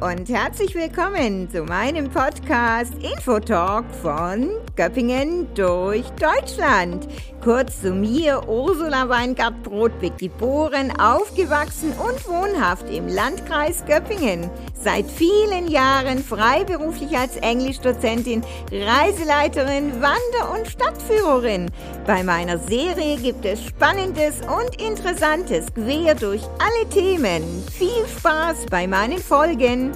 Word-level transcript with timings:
und 0.00 0.28
herzlich 0.28 0.74
willkommen 0.74 1.48
zu 1.50 1.62
meinem 1.62 2.10
Podcast 2.10 2.92
Infotalk 3.02 3.84
von 4.02 4.50
Göppingen 4.76 5.48
durch 5.54 6.04
Deutschland. 6.20 7.08
Kurz 7.42 7.80
zu 7.80 7.92
mir, 7.92 8.46
Ursula 8.46 9.08
Weingart-Brodbeck, 9.08 10.18
geboren, 10.18 10.92
aufgewachsen 11.00 11.92
und 11.92 12.28
wohnhaft 12.28 12.90
im 12.90 13.08
Landkreis 13.08 13.84
Göppingen. 13.86 14.50
Seit 14.74 15.06
vielen 15.10 15.68
Jahren 15.68 16.18
freiberuflich 16.18 17.16
als 17.16 17.36
Englischdozentin, 17.36 18.42
Reiseleiterin, 18.70 19.92
Wander- 19.94 20.52
und 20.54 20.68
Stadtführerin. 20.68 21.70
Bei 22.06 22.22
meiner 22.22 22.58
Serie 22.58 23.16
gibt 23.16 23.46
es 23.46 23.64
Spannendes 23.64 24.40
und 24.42 24.80
Interessantes 24.80 25.66
quer 25.72 26.14
durch 26.14 26.42
alle 26.58 26.88
Themen. 26.90 27.42
Viel 27.72 28.06
Spaß 28.18 28.66
bei 28.70 28.86
meinen 28.86 29.18
Folgen. 29.18 29.92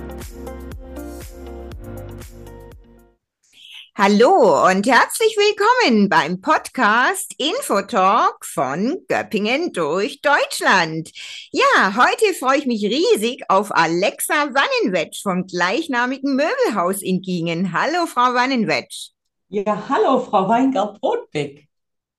Hallo 3.96 4.66
und 4.68 4.86
herzlich 4.86 5.36
willkommen 5.36 6.08
beim 6.08 6.40
Podcast 6.40 7.34
Infotalk 7.38 8.46
von 8.46 8.98
Göppingen 9.08 9.72
durch 9.72 10.20
Deutschland. 10.22 11.10
Ja, 11.50 11.96
heute 11.96 12.32
freue 12.34 12.58
ich 12.58 12.66
mich 12.66 12.84
riesig 12.84 13.42
auf 13.48 13.74
Alexa 13.74 14.54
Wannenwetsch 14.54 15.22
vom 15.22 15.44
gleichnamigen 15.46 16.36
Möbelhaus 16.36 17.02
in 17.02 17.20
Gingen. 17.20 17.72
Hallo, 17.72 18.06
Frau 18.06 18.32
Wannenwetsch. 18.32 19.10
Ja, 19.48 19.88
hallo, 19.88 20.20
Frau 20.20 20.48
Weingart-Brotbeck. 20.48 21.69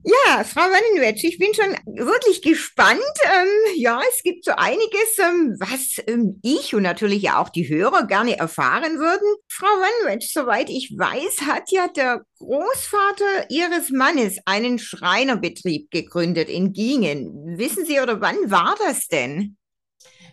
Ja, 0.03 0.43
Frau 0.43 0.61
Wannenwetsch, 0.61 1.23
ich 1.23 1.37
bin 1.37 1.53
schon 1.53 1.75
wirklich 1.95 2.41
gespannt. 2.41 2.99
Ähm, 3.23 3.75
ja, 3.75 3.99
es 4.09 4.23
gibt 4.23 4.45
so 4.45 4.51
einiges, 4.57 5.19
ähm, 5.19 5.55
was 5.59 6.01
ähm, 6.07 6.39
ich 6.41 6.73
und 6.73 6.81
natürlich 6.81 7.29
auch 7.29 7.49
die 7.49 7.69
Hörer 7.69 8.07
gerne 8.07 8.35
erfahren 8.37 8.97
würden. 8.97 9.27
Frau 9.47 9.67
Wannenwetsch, 9.67 10.33
soweit 10.33 10.71
ich 10.71 10.95
weiß, 10.97 11.41
hat 11.47 11.71
ja 11.71 11.87
der 11.87 12.23
Großvater 12.39 13.49
Ihres 13.49 13.91
Mannes 13.91 14.39
einen 14.45 14.79
Schreinerbetrieb 14.79 15.91
gegründet 15.91 16.49
in 16.49 16.73
Gingen. 16.73 17.59
Wissen 17.59 17.85
Sie 17.85 17.99
oder 17.99 18.21
wann 18.21 18.49
war 18.49 18.75
das 18.83 19.07
denn? 19.07 19.55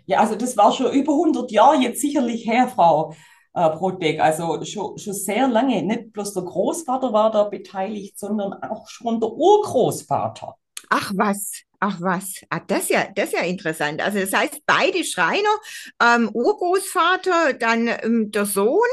Ja, 0.06 0.20
also 0.20 0.34
das 0.34 0.56
war 0.56 0.72
schon 0.72 0.90
über 0.92 1.12
100 1.12 1.50
Jahre 1.50 1.76
jetzt 1.76 2.00
sicherlich 2.00 2.46
her, 2.46 2.68
Frau 2.74 3.14
äh, 3.58 3.76
Brotbeck. 3.76 4.20
Also 4.20 4.62
schon, 4.64 4.98
schon 4.98 5.14
sehr 5.14 5.48
lange. 5.48 5.82
Nicht 5.82 6.12
bloß 6.12 6.34
der 6.34 6.44
Großvater 6.44 7.12
war 7.12 7.30
da 7.30 7.44
beteiligt, 7.44 8.18
sondern 8.18 8.54
auch 8.54 8.88
schon 8.88 9.20
der 9.20 9.30
Urgroßvater. 9.30 10.56
Ach 10.90 11.12
was, 11.14 11.62
ach 11.80 12.00
was. 12.00 12.40
Ah, 12.50 12.60
das 12.66 12.84
ist 12.84 12.90
ja, 12.90 13.08
das 13.14 13.32
ja 13.32 13.40
interessant. 13.40 14.00
Also 14.00 14.20
das 14.20 14.32
heißt, 14.32 14.62
beide 14.66 15.04
Schreiner, 15.04 15.48
ähm, 16.02 16.30
Urgroßvater, 16.32 17.54
dann 17.54 17.88
ähm, 18.02 18.30
der 18.30 18.46
Sohn 18.46 18.88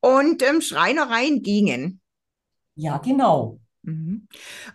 und 0.00 0.42
ähm, 0.42 0.60
Schreinereien 0.60 1.42
gingen. 1.42 2.00
Ja, 2.74 2.98
genau. 2.98 3.58
Mhm. 3.82 4.28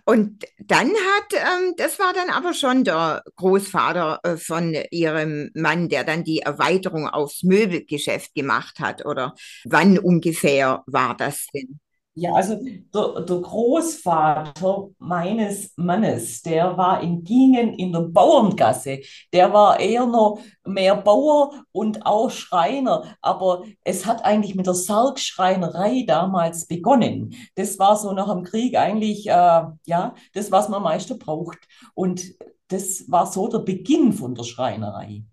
Und 0.05 0.45
dann 0.59 0.87
hat, 0.89 1.33
ähm, 1.33 1.73
das 1.77 1.99
war 1.99 2.13
dann 2.13 2.29
aber 2.29 2.53
schon 2.53 2.83
der 2.83 3.23
Großvater 3.35 4.19
äh, 4.23 4.37
von 4.37 4.75
ihrem 4.91 5.51
Mann, 5.53 5.89
der 5.89 6.03
dann 6.03 6.23
die 6.23 6.39
Erweiterung 6.39 7.07
aufs 7.07 7.43
Möbelgeschäft 7.43 8.33
gemacht 8.33 8.79
hat. 8.79 9.05
Oder 9.05 9.35
wann 9.65 9.99
ungefähr 9.99 10.83
war 10.87 11.15
das 11.15 11.47
denn? 11.53 11.79
Ja, 12.17 12.33
also 12.33 12.55
der, 12.55 13.21
der 13.25 13.37
Großvater 13.41 14.87
meines 14.99 15.73
Mannes, 15.75 16.41
der 16.41 16.77
war 16.77 17.01
in 17.01 17.25
Gingen 17.25 17.73
in 17.73 17.91
der 17.91 18.03
Bauerngasse. 18.03 19.01
Der 19.33 19.51
war 19.51 19.81
eher 19.81 20.05
noch 20.05 20.39
mehr 20.65 20.95
Bauer 20.95 21.51
und 21.73 22.05
auch 22.05 22.31
Schreiner. 22.31 23.17
Aber 23.21 23.65
es 23.83 24.05
hat 24.05 24.23
eigentlich 24.23 24.55
mit 24.55 24.65
der 24.65 24.75
Sargschreinerei 24.75 26.05
damals 26.07 26.67
begonnen. 26.67 27.35
Das 27.55 27.77
war 27.79 27.97
so 27.97 28.13
nach 28.13 28.31
dem 28.33 28.45
Krieg 28.45 28.77
eigentlich, 28.77 29.27
äh, 29.27 29.63
ja, 29.85 30.15
das, 30.33 30.51
was 30.53 30.69
man 30.69 30.77
am 30.77 30.83
meisten 30.83 31.19
braucht. 31.19 31.59
Und 31.95 32.33
das 32.69 33.03
war 33.09 33.25
so 33.29 33.49
der 33.49 33.59
Beginn 33.59 34.13
von 34.13 34.35
der 34.35 34.45
Schreinerei. 34.45 35.25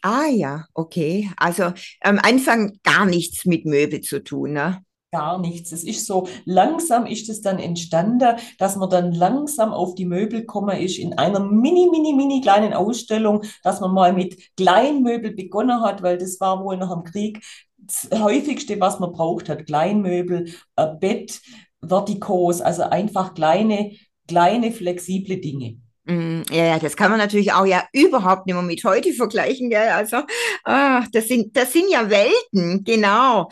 Ah 0.00 0.28
ja, 0.28 0.64
okay. 0.72 1.30
Also 1.36 1.72
am 2.00 2.18
Anfang 2.18 2.78
gar 2.82 3.04
nichts 3.04 3.44
mit 3.44 3.66
Möbel 3.66 4.00
zu 4.00 4.24
tun, 4.24 4.54
ne? 4.54 4.82
Gar 5.14 5.38
nichts. 5.38 5.70
Es 5.70 5.84
ist 5.84 6.06
so, 6.06 6.26
langsam 6.44 7.06
ist 7.06 7.28
es 7.28 7.40
dann 7.40 7.60
entstanden, 7.60 8.36
dass 8.58 8.74
man 8.74 8.90
dann 8.90 9.12
langsam 9.12 9.72
auf 9.72 9.94
die 9.94 10.06
Möbel 10.06 10.40
gekommen 10.40 10.76
ist 10.76 10.98
in 10.98 11.12
einer 11.16 11.38
mini, 11.38 11.88
mini, 11.88 12.12
mini 12.14 12.40
kleinen 12.40 12.72
Ausstellung, 12.72 13.42
dass 13.62 13.80
man 13.80 13.92
mal 13.92 14.12
mit 14.12 14.56
Kleinmöbel 14.56 15.32
begonnen 15.32 15.80
hat, 15.82 16.02
weil 16.02 16.18
das 16.18 16.40
war 16.40 16.64
wohl 16.64 16.76
nach 16.76 16.92
dem 16.92 17.04
Krieg 17.04 17.44
das 17.76 18.08
häufigste, 18.20 18.80
was 18.80 18.98
man 18.98 19.12
braucht 19.12 19.48
hat. 19.48 19.66
Kleinmöbel, 19.66 20.52
Bett, 20.98 21.40
Vertikos, 21.80 22.60
also 22.60 22.82
einfach 22.82 23.34
kleine, 23.34 23.92
kleine, 24.26 24.72
flexible 24.72 25.36
Dinge. 25.36 25.83
Mm, 26.06 26.42
ja, 26.50 26.64
ja, 26.66 26.78
das 26.78 26.96
kann 26.96 27.10
man 27.10 27.18
natürlich 27.18 27.52
auch 27.52 27.64
ja 27.64 27.82
überhaupt 27.92 28.44
nicht 28.46 28.54
mehr 28.54 28.62
mit 28.62 28.84
heute 28.84 29.14
vergleichen, 29.14 29.70
gell? 29.70 29.88
Also, 29.88 30.18
ah, 30.64 31.06
das 31.12 31.28
sind, 31.28 31.56
das 31.56 31.72
sind 31.72 31.90
ja 31.90 32.10
Welten, 32.10 32.84
genau. 32.84 33.48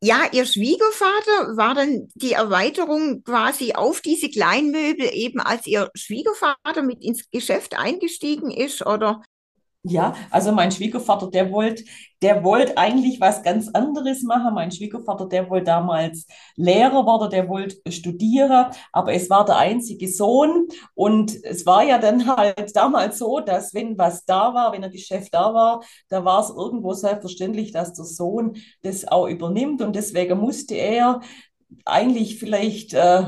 Ja, 0.00 0.20
Ihr 0.30 0.46
Schwiegervater 0.46 1.56
war 1.56 1.74
dann 1.74 2.08
die 2.14 2.32
Erweiterung 2.32 3.24
quasi 3.24 3.72
auf 3.74 4.00
diese 4.02 4.30
Kleinmöbel 4.30 5.10
eben, 5.12 5.40
als 5.40 5.66
Ihr 5.66 5.90
Schwiegervater 5.94 6.82
mit 6.82 7.02
ins 7.02 7.28
Geschäft 7.30 7.76
eingestiegen 7.76 8.52
ist, 8.52 8.86
oder? 8.86 9.22
Ja, 9.88 10.14
also 10.30 10.50
mein 10.50 10.72
Schwiegervater, 10.72 11.30
der 11.30 11.52
wollte, 11.52 11.84
der 12.20 12.42
wollte 12.42 12.76
eigentlich 12.76 13.20
was 13.20 13.44
ganz 13.44 13.68
anderes 13.68 14.22
machen. 14.24 14.52
Mein 14.54 14.72
Schwiegervater, 14.72 15.26
der 15.28 15.48
wollte 15.48 15.66
damals 15.66 16.26
Lehrer 16.56 17.06
werden, 17.06 17.30
der 17.30 17.48
wollte 17.48 17.76
studieren, 17.92 18.66
aber 18.92 19.12
es 19.12 19.30
war 19.30 19.44
der 19.44 19.58
einzige 19.58 20.08
Sohn 20.08 20.66
und 20.94 21.36
es 21.44 21.66
war 21.66 21.84
ja 21.84 21.98
dann 21.98 22.26
halt 22.26 22.74
damals 22.74 23.18
so, 23.18 23.38
dass 23.38 23.74
wenn 23.74 23.96
was 23.96 24.24
da 24.24 24.52
war, 24.54 24.72
wenn 24.72 24.82
ein 24.82 24.90
Geschäft 24.90 25.32
da 25.34 25.54
war, 25.54 25.84
da 26.08 26.24
war 26.24 26.40
es 26.40 26.50
irgendwo 26.50 26.92
selbstverständlich, 26.94 27.70
dass 27.70 27.92
der 27.92 28.06
Sohn 28.06 28.56
das 28.82 29.06
auch 29.06 29.28
übernimmt 29.28 29.82
und 29.82 29.94
deswegen 29.94 30.38
musste 30.40 30.74
er 30.74 31.20
eigentlich 31.84 32.38
vielleicht 32.38 32.94
äh, 32.94 33.24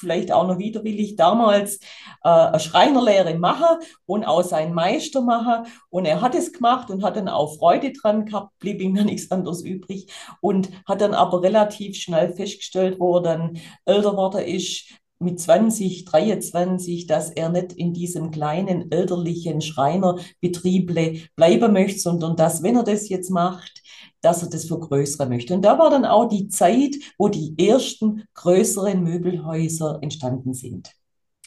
vielleicht 0.00 0.32
auch 0.32 0.46
noch 0.46 0.58
widerwillig 0.58 1.16
damals 1.16 1.76
äh, 2.24 2.28
eine 2.28 2.60
Schreinerlehre 2.60 3.38
machen 3.38 3.78
und 4.06 4.24
auch 4.24 4.42
seinen 4.42 4.74
Meister 4.74 5.20
machen. 5.20 5.66
Und 5.90 6.06
er 6.06 6.20
hat 6.20 6.34
es 6.34 6.52
gemacht 6.52 6.90
und 6.90 7.04
hat 7.04 7.16
dann 7.16 7.28
auch 7.28 7.56
Freude 7.58 7.92
dran 7.92 8.26
gehabt, 8.26 8.58
blieb 8.58 8.80
ihm 8.80 8.94
dann 8.94 9.06
nichts 9.10 9.30
anderes 9.30 9.62
übrig 9.62 10.12
und 10.40 10.70
hat 10.86 11.00
dann 11.00 11.14
aber 11.14 11.42
relativ 11.42 11.96
schnell 11.96 12.32
festgestellt, 12.32 12.98
wo 12.98 13.16
er 13.16 13.22
dann 13.22 13.60
älter 13.84 14.12
geworden 14.12 14.44
ist, 14.44 14.86
mit 15.22 15.38
20, 15.38 16.06
23, 16.06 17.06
dass 17.06 17.30
er 17.30 17.50
nicht 17.50 17.74
in 17.74 17.92
diesem 17.92 18.30
kleinen 18.30 18.90
elterlichen 18.90 19.60
Schreinerbetrieb 19.60 20.94
bleiben 21.36 21.72
möchte, 21.72 22.00
sondern 22.00 22.36
dass, 22.36 22.62
wenn 22.62 22.76
er 22.76 22.84
das 22.84 23.08
jetzt 23.10 23.30
macht, 23.30 23.79
dass 24.20 24.42
er 24.42 24.50
das 24.50 24.66
vergrößern 24.66 25.28
möchte. 25.28 25.54
Und 25.54 25.62
da 25.62 25.78
war 25.78 25.90
dann 25.90 26.04
auch 26.04 26.26
die 26.26 26.48
Zeit, 26.48 26.96
wo 27.18 27.28
die 27.28 27.54
ersten 27.58 28.24
größeren 28.34 29.02
Möbelhäuser 29.02 29.98
entstanden 30.02 30.54
sind. 30.54 30.90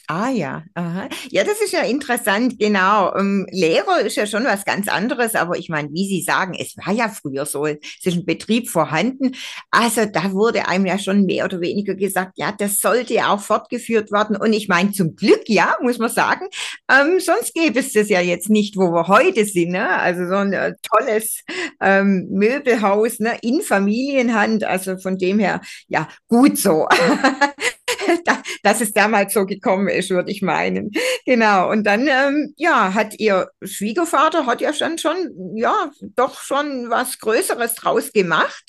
Ah 0.06 0.28
ja, 0.28 0.64
aha. 0.74 1.08
Ja, 1.30 1.44
das 1.44 1.62
ist 1.62 1.72
ja 1.72 1.80
interessant, 1.80 2.58
genau. 2.58 3.14
Ähm, 3.16 3.46
Lehrer 3.50 4.00
ist 4.00 4.16
ja 4.16 4.26
schon 4.26 4.44
was 4.44 4.66
ganz 4.66 4.86
anderes, 4.86 5.34
aber 5.34 5.56
ich 5.56 5.70
meine, 5.70 5.88
wie 5.92 6.06
Sie 6.06 6.20
sagen, 6.20 6.52
es 6.52 6.76
war 6.76 6.92
ja 6.92 7.08
früher 7.08 7.46
so, 7.46 7.64
es 7.64 7.78
ist 8.02 8.14
ein 8.14 8.26
Betrieb 8.26 8.68
vorhanden. 8.68 9.34
Also 9.70 10.04
da 10.04 10.32
wurde 10.32 10.68
einem 10.68 10.84
ja 10.84 10.98
schon 10.98 11.24
mehr 11.24 11.46
oder 11.46 11.62
weniger 11.62 11.94
gesagt, 11.94 12.32
ja, 12.36 12.52
das 12.52 12.80
sollte 12.80 13.14
ja 13.14 13.32
auch 13.32 13.40
fortgeführt 13.40 14.12
werden. 14.12 14.36
Und 14.36 14.52
ich 14.52 14.68
meine, 14.68 14.92
zum 14.92 15.16
Glück, 15.16 15.48
ja, 15.48 15.74
muss 15.80 15.96
man 15.96 16.10
sagen, 16.10 16.48
ähm, 16.90 17.18
sonst 17.18 17.54
gäbe 17.54 17.80
es 17.80 17.92
das 17.94 18.10
ja 18.10 18.20
jetzt 18.20 18.50
nicht, 18.50 18.76
wo 18.76 18.92
wir 18.92 19.08
heute 19.08 19.46
sind. 19.46 19.70
Ne? 19.70 19.88
Also 19.88 20.26
so 20.28 20.34
ein 20.36 20.52
äh, 20.52 20.74
tolles 20.82 21.42
ähm, 21.80 22.28
Möbelhaus 22.30 23.20
ne? 23.20 23.38
in 23.40 23.62
Familienhand. 23.62 24.64
Also 24.64 24.98
von 24.98 25.16
dem 25.16 25.38
her, 25.38 25.62
ja, 25.88 26.08
gut 26.28 26.58
so. 26.58 26.86
dass 28.62 28.80
es 28.80 28.92
damals 28.92 29.34
so 29.34 29.46
gekommen 29.46 29.88
ist, 29.88 30.10
würde 30.10 30.30
ich 30.30 30.42
meinen. 30.42 30.90
Genau. 31.26 31.70
Und 31.70 31.84
dann, 31.84 32.06
ähm, 32.06 32.54
ja, 32.56 32.94
hat 32.94 33.18
ihr 33.18 33.48
Schwiegervater 33.62 34.46
hat 34.46 34.60
ja 34.60 34.72
schon 34.72 34.98
schon, 34.98 35.56
ja, 35.56 35.90
doch 36.00 36.40
schon 36.40 36.90
was 36.90 37.18
Größeres 37.18 37.74
draus 37.74 38.12
gemacht. 38.12 38.64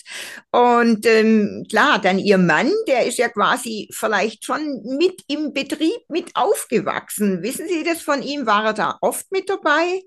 Und 0.52 1.06
ähm, 1.06 1.66
klar, 1.70 2.00
dann 2.00 2.20
ihr 2.20 2.38
Mann, 2.38 2.72
der 2.88 3.06
ist 3.06 3.18
ja 3.18 3.30
quasi 3.30 3.90
vielleicht 3.94 4.46
schon 4.46 4.82
mit 4.98 5.22
im 5.28 5.54
Betrieb 5.54 6.02
mit 6.10 6.36
aufgewachsen. 6.36 7.42
Wissen 7.44 7.68
Sie 7.68 7.84
das 7.84 8.02
von 8.02 8.22
ihm? 8.22 8.46
War 8.46 8.66
er 8.66 8.74
da 8.74 8.98
oft 9.02 9.32
mit 9.32 9.50
dabei? 9.50 10.02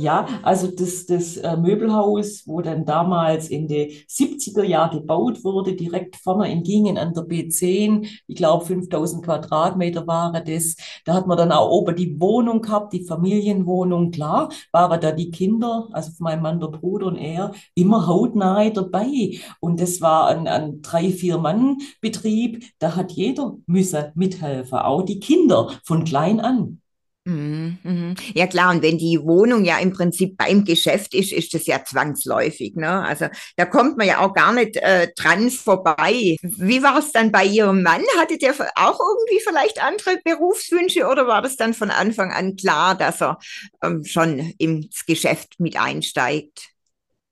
Ja, 0.00 0.28
also 0.44 0.68
das, 0.70 1.06
das 1.06 1.36
äh, 1.38 1.56
Möbelhaus, 1.56 2.44
wo 2.46 2.60
dann 2.60 2.84
damals 2.84 3.48
in 3.48 3.66
den 3.66 3.90
70er 4.08 4.62
Jahren 4.62 5.00
gebaut 5.00 5.42
wurde, 5.42 5.74
direkt 5.74 6.14
vorne 6.14 6.52
in 6.52 6.62
Gingen 6.62 6.96
an 6.96 7.14
der 7.14 7.24
B10, 7.24 8.06
ich 8.28 8.36
glaube 8.36 8.64
5000 8.64 9.24
Quadratmeter 9.24 10.06
waren 10.06 10.44
das. 10.44 10.76
Da 11.04 11.14
hat 11.14 11.26
man 11.26 11.36
dann 11.36 11.50
auch 11.50 11.68
oben 11.70 11.96
die 11.96 12.20
Wohnung 12.20 12.62
gehabt, 12.62 12.92
die 12.92 13.02
Familienwohnung, 13.02 14.12
klar, 14.12 14.50
waren 14.70 15.00
da 15.00 15.10
die 15.10 15.32
Kinder, 15.32 15.88
also 15.90 16.12
meinem 16.20 16.42
Mann, 16.42 16.60
der 16.60 16.68
Bruder 16.68 17.06
und 17.06 17.16
er, 17.16 17.50
immer 17.74 18.06
hautnah 18.06 18.70
dabei. 18.70 19.40
Und 19.58 19.80
das 19.80 20.00
war 20.00 20.28
ein, 20.28 20.46
ein 20.46 20.80
drei, 20.80 21.10
vier 21.10 21.38
Mann 21.38 21.78
Betrieb, 22.00 22.62
da 22.78 22.94
hat 22.94 23.10
jeder 23.10 23.56
müssen 23.66 24.12
mithelfen, 24.14 24.78
auch 24.78 25.02
die 25.02 25.18
Kinder 25.18 25.72
von 25.82 26.04
klein 26.04 26.38
an. 26.38 26.80
Mhm, 27.28 27.76
mhm. 27.82 28.14
Ja 28.32 28.46
klar, 28.46 28.70
und 28.70 28.82
wenn 28.82 28.96
die 28.96 29.20
Wohnung 29.22 29.62
ja 29.62 29.78
im 29.78 29.92
Prinzip 29.92 30.38
beim 30.38 30.64
Geschäft 30.64 31.12
ist, 31.14 31.30
ist 31.30 31.52
das 31.52 31.66
ja 31.66 31.84
zwangsläufig. 31.84 32.74
Ne? 32.74 32.88
Also 32.88 33.26
da 33.56 33.66
kommt 33.66 33.98
man 33.98 34.06
ja 34.06 34.20
auch 34.20 34.32
gar 34.32 34.54
nicht 34.54 34.76
äh, 34.78 35.08
dran 35.14 35.50
vorbei. 35.50 36.36
Wie 36.40 36.82
war 36.82 36.98
es 36.98 37.12
dann 37.12 37.30
bei 37.30 37.44
Ihrem 37.44 37.82
Mann? 37.82 38.00
Hatte 38.18 38.38
der 38.38 38.54
auch 38.76 38.98
irgendwie 38.98 39.42
vielleicht 39.46 39.84
andere 39.84 40.18
Berufswünsche 40.24 41.06
oder 41.06 41.26
war 41.26 41.42
das 41.42 41.56
dann 41.56 41.74
von 41.74 41.90
Anfang 41.90 42.32
an 42.32 42.56
klar, 42.56 42.94
dass 42.94 43.20
er 43.20 43.38
ähm, 43.82 44.04
schon 44.06 44.38
ins 44.56 45.04
Geschäft 45.04 45.56
mit 45.58 45.78
einsteigt? 45.78 46.70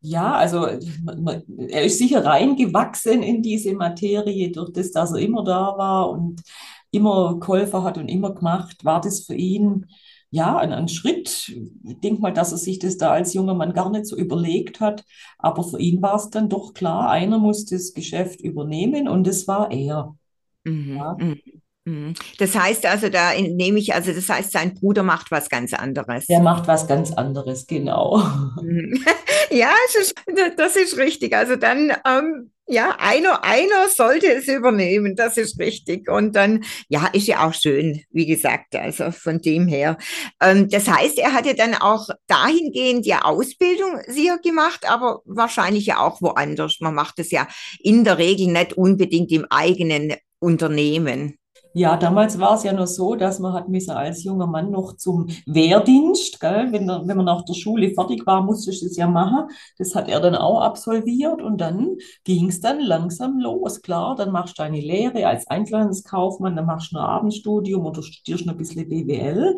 Ja, 0.02 0.34
also 0.34 0.66
er 0.66 1.84
ist 1.84 1.98
sicher 1.98 2.24
reingewachsen 2.24 3.22
in 3.22 3.42
diese 3.42 3.72
Materie 3.72 4.52
durch 4.52 4.72
das, 4.72 4.92
dass 4.92 5.12
er 5.12 5.18
immer 5.18 5.42
da 5.42 5.74
war 5.78 6.10
und 6.10 6.42
immer 6.90 7.38
geholfen 7.38 7.82
hat 7.82 7.98
und 7.98 8.08
immer 8.08 8.34
gemacht, 8.34 8.84
war 8.84 9.00
das 9.00 9.20
für 9.26 9.34
ihn 9.34 9.86
ja 10.30 10.56
ein, 10.58 10.72
ein 10.72 10.88
Schritt. 10.88 11.48
Ich 11.84 12.00
denke 12.00 12.20
mal, 12.20 12.32
dass 12.32 12.52
er 12.52 12.58
sich 12.58 12.78
das 12.78 12.96
da 12.96 13.10
als 13.10 13.34
junger 13.34 13.54
Mann 13.54 13.72
gar 13.72 13.90
nicht 13.90 14.06
so 14.06 14.16
überlegt 14.16 14.80
hat, 14.80 15.04
aber 15.38 15.62
für 15.62 15.80
ihn 15.80 16.02
war 16.02 16.16
es 16.16 16.30
dann 16.30 16.48
doch 16.48 16.74
klar, 16.74 17.10
einer 17.10 17.38
muss 17.38 17.64
das 17.64 17.94
Geschäft 17.94 18.40
übernehmen 18.40 19.08
und 19.08 19.26
das 19.26 19.46
war 19.48 19.70
er. 19.70 20.16
Mhm. 20.64 20.96
Ja. 20.96 21.16
Mhm. 21.18 21.40
mhm. 21.84 22.14
Das 22.38 22.58
heißt 22.58 22.86
also, 22.86 23.08
da 23.08 23.32
nehme 23.34 23.78
ich, 23.78 23.94
also 23.94 24.12
das 24.12 24.28
heißt, 24.28 24.52
sein 24.52 24.74
Bruder 24.74 25.02
macht 25.02 25.30
was 25.30 25.48
ganz 25.48 25.72
anderes. 25.72 26.26
Der 26.26 26.40
macht 26.40 26.66
was 26.66 26.86
ganz 26.86 27.12
anderes, 27.12 27.66
genau. 27.66 28.18
Mhm. 28.62 29.04
Ja, 29.48 29.70
ist, 29.96 30.12
das 30.56 30.74
ist 30.74 30.98
richtig. 30.98 31.34
Also 31.34 31.54
dann 31.54 31.92
ähm, 32.04 32.50
ja, 32.68 32.96
einer, 32.98 33.44
einer 33.44 33.88
sollte 33.88 34.26
es 34.26 34.48
übernehmen, 34.48 35.14
das 35.14 35.36
ist 35.36 35.58
richtig. 35.58 36.10
Und 36.10 36.34
dann, 36.34 36.64
ja, 36.88 37.06
ist 37.12 37.28
ja 37.28 37.46
auch 37.46 37.54
schön, 37.54 38.02
wie 38.10 38.26
gesagt, 38.26 38.74
also 38.74 39.12
von 39.12 39.40
dem 39.40 39.68
her. 39.68 39.98
Ähm, 40.42 40.68
das 40.68 40.88
heißt, 40.88 41.18
er 41.18 41.32
hatte 41.32 41.54
dann 41.54 41.74
auch 41.74 42.08
dahingehend 42.26 43.06
ja 43.06 43.22
Ausbildung 43.22 44.00
sicher 44.08 44.38
gemacht, 44.38 44.88
aber 44.88 45.20
wahrscheinlich 45.24 45.86
ja 45.86 45.98
auch 46.00 46.20
woanders. 46.20 46.78
Man 46.80 46.94
macht 46.94 47.18
es 47.18 47.30
ja 47.30 47.46
in 47.78 48.04
der 48.04 48.18
Regel 48.18 48.48
nicht 48.48 48.72
unbedingt 48.72 49.30
im 49.30 49.46
eigenen 49.48 50.14
Unternehmen. 50.40 51.38
Ja, 51.78 51.98
damals 51.98 52.38
war 52.38 52.54
es 52.54 52.62
ja 52.62 52.72
nur 52.72 52.86
so, 52.86 53.16
dass 53.16 53.38
man 53.38 53.52
hat 53.52 53.68
müssen 53.68 53.90
als 53.90 54.24
junger 54.24 54.46
Mann 54.46 54.70
noch 54.70 54.96
zum 54.96 55.26
Wehrdienst, 55.44 56.40
gell? 56.40 56.68
Wenn, 56.72 56.88
wenn 56.88 57.16
man 57.18 57.26
nach 57.26 57.44
der 57.44 57.52
Schule 57.52 57.90
fertig 57.90 58.26
war, 58.26 58.42
musste 58.42 58.70
ich 58.70 58.80
das 58.80 58.96
ja 58.96 59.06
machen. 59.06 59.50
Das 59.76 59.94
hat 59.94 60.08
er 60.08 60.20
dann 60.20 60.34
auch 60.34 60.62
absolviert 60.62 61.42
und 61.42 61.60
dann 61.60 61.98
ging 62.24 62.48
es 62.48 62.62
dann 62.62 62.80
langsam 62.80 63.38
los. 63.40 63.82
Klar, 63.82 64.14
dann 64.16 64.32
machst 64.32 64.58
du 64.58 64.62
eine 64.62 64.80
Lehre 64.80 65.26
als 65.26 65.48
Einzelhandelskaufmann, 65.48 66.56
dann 66.56 66.64
machst 66.64 66.92
du 66.92 66.96
ein 66.96 67.04
Abendstudium 67.04 67.84
oder 67.84 68.02
studierst 68.02 68.46
noch 68.46 68.54
ein 68.54 68.58
bisschen 68.58 68.88
BWL. 68.88 69.56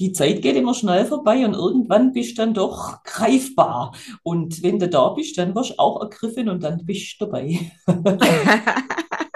Die 0.00 0.12
Zeit 0.12 0.42
geht 0.42 0.56
immer 0.56 0.74
schnell 0.74 1.04
vorbei 1.04 1.46
und 1.46 1.54
irgendwann 1.54 2.12
bist 2.12 2.38
du 2.38 2.42
dann 2.42 2.54
doch 2.54 3.04
greifbar. 3.04 3.94
Und 4.24 4.64
wenn 4.64 4.80
du 4.80 4.88
da 4.88 5.10
bist, 5.10 5.38
dann 5.38 5.54
wirst 5.54 5.70
du 5.70 5.78
auch 5.78 6.00
ergriffen 6.00 6.48
und 6.48 6.64
dann 6.64 6.84
bist 6.84 7.20
du 7.20 7.26
dabei. 7.26 7.70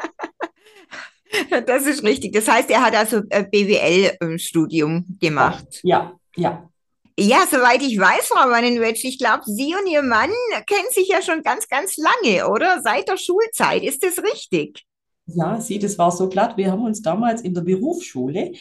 Das 1.66 1.86
ist 1.86 2.02
richtig. 2.02 2.32
Das 2.32 2.48
heißt, 2.48 2.70
er 2.70 2.82
hat 2.82 2.94
also 2.94 3.22
äh, 3.30 3.44
BWL-Studium 3.44 5.18
gemacht. 5.20 5.80
Ja, 5.82 6.12
ja. 6.36 6.68
Ja, 7.18 7.46
soweit 7.50 7.80
ich 7.82 7.98
weiß, 7.98 8.28
Frau 8.28 8.50
Wannenwetsch, 8.50 9.04
ich 9.04 9.18
glaube, 9.18 9.42
Sie 9.46 9.74
und 9.74 9.90
Ihr 9.90 10.02
Mann 10.02 10.30
kennen 10.66 10.88
sich 10.90 11.08
ja 11.08 11.22
schon 11.22 11.42
ganz, 11.42 11.66
ganz 11.66 11.96
lange, 11.96 12.46
oder? 12.46 12.82
Seit 12.82 13.08
der 13.08 13.16
Schulzeit. 13.16 13.82
Ist 13.82 14.02
das 14.02 14.22
richtig? 14.22 14.84
Ja, 15.26 15.58
Sie, 15.60 15.78
das 15.78 15.96
war 15.96 16.10
so 16.10 16.28
glatt. 16.28 16.56
Wir 16.58 16.70
haben 16.70 16.84
uns 16.84 17.00
damals 17.00 17.40
in 17.40 17.54
der 17.54 17.62
Berufsschule, 17.62 18.52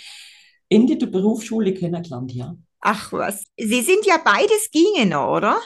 Ende 0.69 0.95
der 0.95 1.07
Berufsschule 1.07 1.74
kennengelernt, 1.74 2.31
ja. 2.31 2.56
Ach 2.80 3.12
was. 3.12 3.44
Sie 3.57 3.81
sind 3.81 4.06
ja 4.06 4.18
beides 4.24 4.69
Gingener, 4.71 5.30
oder? 5.30 5.60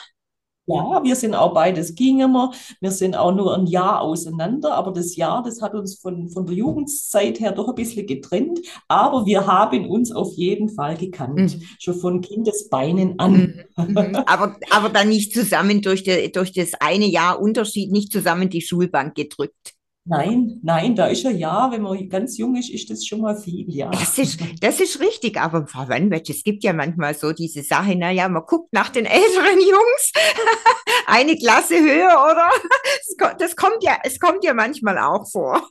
Ja, 0.69 1.03
wir 1.03 1.15
sind 1.15 1.33
auch 1.35 1.53
beides 1.53 1.95
Gingemer. 1.95 2.51
Wir 2.79 2.91
sind 2.91 3.15
auch 3.15 3.33
nur 3.33 3.57
ein 3.57 3.65
Jahr 3.65 4.01
auseinander, 4.01 4.73
aber 4.75 4.91
das 4.91 5.15
Jahr, 5.15 5.43
das 5.43 5.61
hat 5.61 5.73
uns 5.73 5.99
von, 5.99 6.29
von 6.29 6.45
der 6.45 6.55
Jugendzeit 6.55 7.39
her 7.39 7.51
doch 7.51 7.69
ein 7.69 7.75
bisschen 7.75 8.05
getrennt. 8.05 8.59
Aber 8.87 9.25
wir 9.25 9.47
haben 9.47 9.87
uns 9.89 10.11
auf 10.11 10.33
jeden 10.35 10.69
Fall 10.69 10.97
gekannt, 10.97 11.57
mhm. 11.57 11.61
schon 11.79 11.95
von 11.95 12.21
Kindesbeinen 12.21 13.19
an. 13.19 13.65
Mhm. 13.75 13.93
mhm. 13.93 14.15
aber, 14.25 14.57
aber 14.69 14.89
dann 14.89 15.09
nicht 15.09 15.33
zusammen 15.33 15.81
durch, 15.81 16.03
die, 16.03 16.31
durch 16.31 16.53
das 16.53 16.73
eine 16.79 17.05
Jahr 17.05 17.41
Unterschied, 17.41 17.91
nicht 17.91 18.11
zusammen 18.11 18.49
die 18.49 18.61
Schulbank 18.61 19.15
gedrückt. 19.15 19.78
Nein, 20.09 20.59
nein, 20.63 20.95
da 20.95 21.05
ist 21.05 21.23
er 21.23 21.31
ja, 21.31 21.69
wenn 21.71 21.83
man 21.83 22.09
ganz 22.09 22.35
jung 22.39 22.55
ist, 22.55 22.71
ist 22.71 22.89
das 22.89 23.05
schon 23.05 23.21
mal 23.21 23.37
viel, 23.39 23.69
ja. 23.69 23.91
Das 23.91 24.17
ist, 24.17 24.39
das 24.59 24.79
ist 24.79 24.99
richtig, 24.99 25.39
aber 25.39 25.67
Frau 25.67 25.87
Wannwetsch, 25.87 26.31
es 26.31 26.43
gibt 26.43 26.63
ja 26.63 26.73
manchmal 26.73 27.13
so 27.13 27.31
diese 27.31 27.61
Sache, 27.61 27.95
naja, 27.95 28.27
man 28.27 28.41
guckt 28.47 28.73
nach 28.73 28.89
den 28.89 29.05
älteren 29.05 29.59
Jungs, 29.59 30.11
eine 31.05 31.35
Klasse 31.35 31.79
höher, 31.79 32.25
oder? 32.31 32.49
Das 33.37 33.55
kommt 33.55 33.83
ja, 33.83 33.97
es 34.03 34.17
kommt 34.17 34.45
ja 34.45 34.53
manchmal 34.53 34.97
auch 34.97 35.29
vor. 35.29 35.67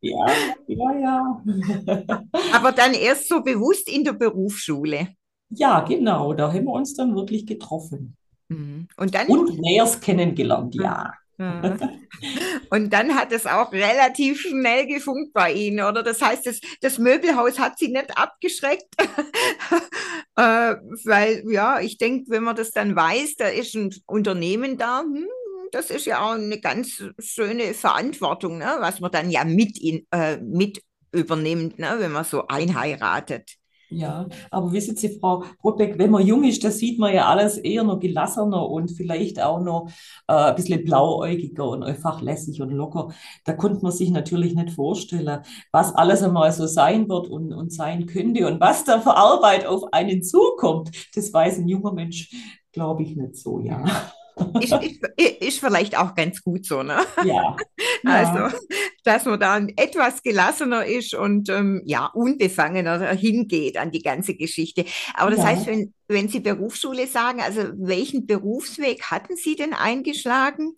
Ja, 0.00 0.26
ja, 0.66 0.98
ja. 0.98 1.42
Aber 2.54 2.72
dann 2.72 2.94
erst 2.94 3.28
so 3.28 3.42
bewusst 3.42 3.86
in 3.88 4.02
der 4.02 4.14
Berufsschule. 4.14 5.08
Ja, 5.50 5.80
genau, 5.80 6.32
da 6.32 6.50
haben 6.50 6.64
wir 6.64 6.72
uns 6.72 6.94
dann 6.94 7.14
wirklich 7.14 7.44
getroffen. 7.46 8.16
Mhm. 8.48 8.88
Und 8.96 9.14
dann? 9.14 9.26
Und 9.28 9.60
näherst 9.60 10.00
kennengelernt, 10.00 10.74
ja. 10.74 11.12
Und 12.70 12.92
dann 12.92 13.14
hat 13.14 13.32
es 13.32 13.46
auch 13.46 13.72
relativ 13.72 14.40
schnell 14.40 14.86
gefunkt 14.86 15.32
bei 15.32 15.52
Ihnen, 15.52 15.84
oder? 15.84 16.02
Das 16.02 16.22
heißt, 16.22 16.46
das, 16.46 16.60
das 16.80 16.98
Möbelhaus 16.98 17.58
hat 17.58 17.78
Sie 17.78 17.88
nicht 17.88 18.16
abgeschreckt, 18.16 18.94
äh, 20.36 20.76
weil, 21.04 21.42
ja, 21.48 21.80
ich 21.80 21.98
denke, 21.98 22.30
wenn 22.30 22.44
man 22.44 22.56
das 22.56 22.70
dann 22.70 22.94
weiß, 22.94 23.36
da 23.36 23.48
ist 23.48 23.74
ein 23.74 23.94
Unternehmen 24.06 24.78
da, 24.78 25.00
hm, 25.00 25.26
das 25.72 25.90
ist 25.90 26.06
ja 26.06 26.24
auch 26.24 26.32
eine 26.32 26.60
ganz 26.60 27.02
schöne 27.18 27.74
Verantwortung, 27.74 28.58
ne? 28.58 28.76
was 28.78 29.00
man 29.00 29.10
dann 29.10 29.30
ja 29.30 29.44
mit, 29.44 29.76
in, 29.80 30.06
äh, 30.12 30.36
mit 30.36 30.82
übernimmt, 31.12 31.78
ne? 31.78 31.96
wenn 31.98 32.12
man 32.12 32.24
so 32.24 32.46
einheiratet. 32.46 33.56
Ja, 33.94 34.26
aber 34.50 34.72
wissen 34.72 34.96
Sie, 34.96 35.18
Frau 35.20 35.44
Brotbeck, 35.62 35.98
wenn 35.98 36.10
man 36.10 36.26
jung 36.26 36.42
ist, 36.44 36.64
da 36.64 36.70
sieht 36.70 36.98
man 36.98 37.14
ja 37.14 37.28
alles 37.28 37.58
eher 37.58 37.84
noch 37.84 38.00
gelassener 38.00 38.68
und 38.68 38.90
vielleicht 38.90 39.40
auch 39.40 39.60
noch 39.60 39.88
äh, 40.26 40.32
ein 40.32 40.54
bisschen 40.56 40.84
blauäugiger 40.84 41.68
und 41.68 41.84
einfach 41.84 42.20
lässig 42.20 42.60
und 42.60 42.70
locker. 42.70 43.10
Da 43.44 43.52
konnte 43.52 43.82
man 43.82 43.92
sich 43.92 44.10
natürlich 44.10 44.54
nicht 44.54 44.72
vorstellen, 44.72 45.42
was 45.70 45.94
alles 45.94 46.22
einmal 46.22 46.50
so 46.50 46.66
sein 46.66 47.08
wird 47.08 47.28
und, 47.28 47.52
und 47.52 47.72
sein 47.72 48.06
könnte 48.06 48.46
und 48.48 48.60
was 48.60 48.84
da 48.84 49.00
für 49.00 49.16
Arbeit 49.16 49.66
auf 49.66 49.92
einen 49.92 50.22
zukommt. 50.22 50.90
Das 51.14 51.32
weiß 51.32 51.58
ein 51.58 51.68
junger 51.68 51.92
Mensch, 51.92 52.30
glaube 52.72 53.04
ich, 53.04 53.14
nicht 53.14 53.36
so, 53.36 53.60
ja. 53.60 53.84
Ist, 54.60 54.72
ist, 54.72 55.40
ist, 55.40 55.60
vielleicht 55.60 55.96
auch 55.96 56.14
ganz 56.14 56.42
gut 56.42 56.66
so, 56.66 56.82
ne? 56.82 56.98
Ja. 57.24 57.56
Also, 58.04 58.56
dass 59.04 59.24
man 59.24 59.38
da 59.38 59.58
etwas 59.76 60.22
gelassener 60.22 60.84
ist 60.84 61.14
und 61.14 61.48
ähm, 61.48 61.82
ja, 61.84 62.06
unbefangener 62.06 63.12
hingeht 63.12 63.76
an 63.76 63.92
die 63.92 64.02
ganze 64.02 64.34
Geschichte. 64.34 64.84
Aber 65.14 65.30
das 65.30 65.40
ja. 65.40 65.46
heißt, 65.46 65.66
wenn, 65.66 65.94
wenn 66.08 66.28
Sie 66.28 66.40
Berufsschule 66.40 67.06
sagen, 67.06 67.40
also 67.40 67.62
welchen 67.76 68.26
Berufsweg 68.26 69.04
hatten 69.10 69.36
Sie 69.36 69.56
denn 69.56 69.72
eingeschlagen? 69.72 70.76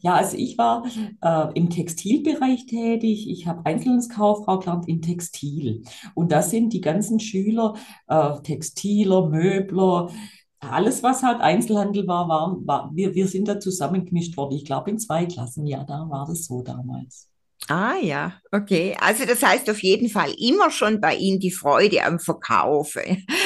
Ja, 0.00 0.14
also 0.14 0.36
ich 0.36 0.56
war 0.56 0.84
äh, 1.20 1.52
im 1.54 1.68
Textilbereich 1.68 2.66
tätig. 2.66 3.28
Ich 3.28 3.46
habe 3.46 3.66
Einzelhandelskauffrau 3.66 4.60
gelernt 4.60 4.88
in 4.88 5.02
Textil. 5.02 5.82
Und 6.14 6.32
das 6.32 6.50
sind 6.50 6.72
die 6.72 6.80
ganzen 6.80 7.20
Schüler, 7.20 7.74
äh, 8.06 8.40
Textiler, 8.42 9.28
Möbler, 9.28 10.10
alles, 10.60 11.02
was 11.02 11.22
halt 11.22 11.40
Einzelhandel 11.40 12.06
war, 12.06 12.28
war, 12.28 12.56
war 12.64 12.90
wir, 12.92 13.14
wir 13.14 13.28
sind 13.28 13.48
da 13.48 13.60
zusammengemischt 13.60 14.36
worden. 14.36 14.56
Ich 14.56 14.64
glaube, 14.64 14.90
in 14.90 14.98
zwei 14.98 15.26
Klassen, 15.26 15.66
ja, 15.66 15.84
da 15.84 16.08
war 16.08 16.26
das 16.28 16.46
so 16.46 16.62
damals. 16.62 17.28
Ah 17.68 17.96
ja, 18.00 18.34
okay. 18.52 18.96
Also 19.00 19.24
das 19.26 19.42
heißt 19.42 19.68
auf 19.68 19.82
jeden 19.82 20.08
Fall 20.08 20.32
immer 20.38 20.70
schon 20.70 21.00
bei 21.00 21.16
Ihnen 21.16 21.40
die 21.40 21.50
Freude 21.50 22.04
am 22.04 22.18
Verkauf. 22.18 22.94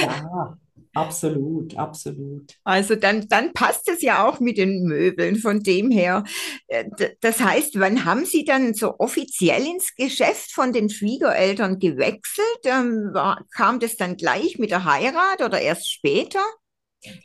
Ja, 0.02 0.59
absolut, 0.95 1.76
absolut. 1.76 2.52
Also 2.62 2.95
dann, 2.95 3.26
dann 3.28 3.52
passt 3.52 3.88
es 3.88 4.02
ja 4.02 4.26
auch 4.26 4.38
mit 4.38 4.59
den 4.59 4.85
Möbeln 4.85 5.37
von 5.37 5.62
dem 5.62 5.90
her. 5.90 6.25
Äh, 6.69 6.85
das 7.21 7.40
heißt, 7.40 7.81
wann 7.81 8.04
haben 8.04 8.25
Sie 8.26 8.45
dann 8.45 8.75
so 8.75 8.99
offiziell 8.99 9.66
ins 9.66 9.95
Geschäft 9.97 10.52
von 10.52 10.73
den 10.73 10.90
Schwiegereltern 10.90 11.78
gewechselt? 11.78 12.61
Ähm, 12.64 13.14
kam 13.54 13.81
das 13.81 13.97
dann 13.97 14.16
gleich 14.16 14.59
mit 14.59 14.71
der 14.71 14.85
Heirat 14.85 15.42
oder 15.42 15.61
erst 15.61 15.90
später? 15.90 16.42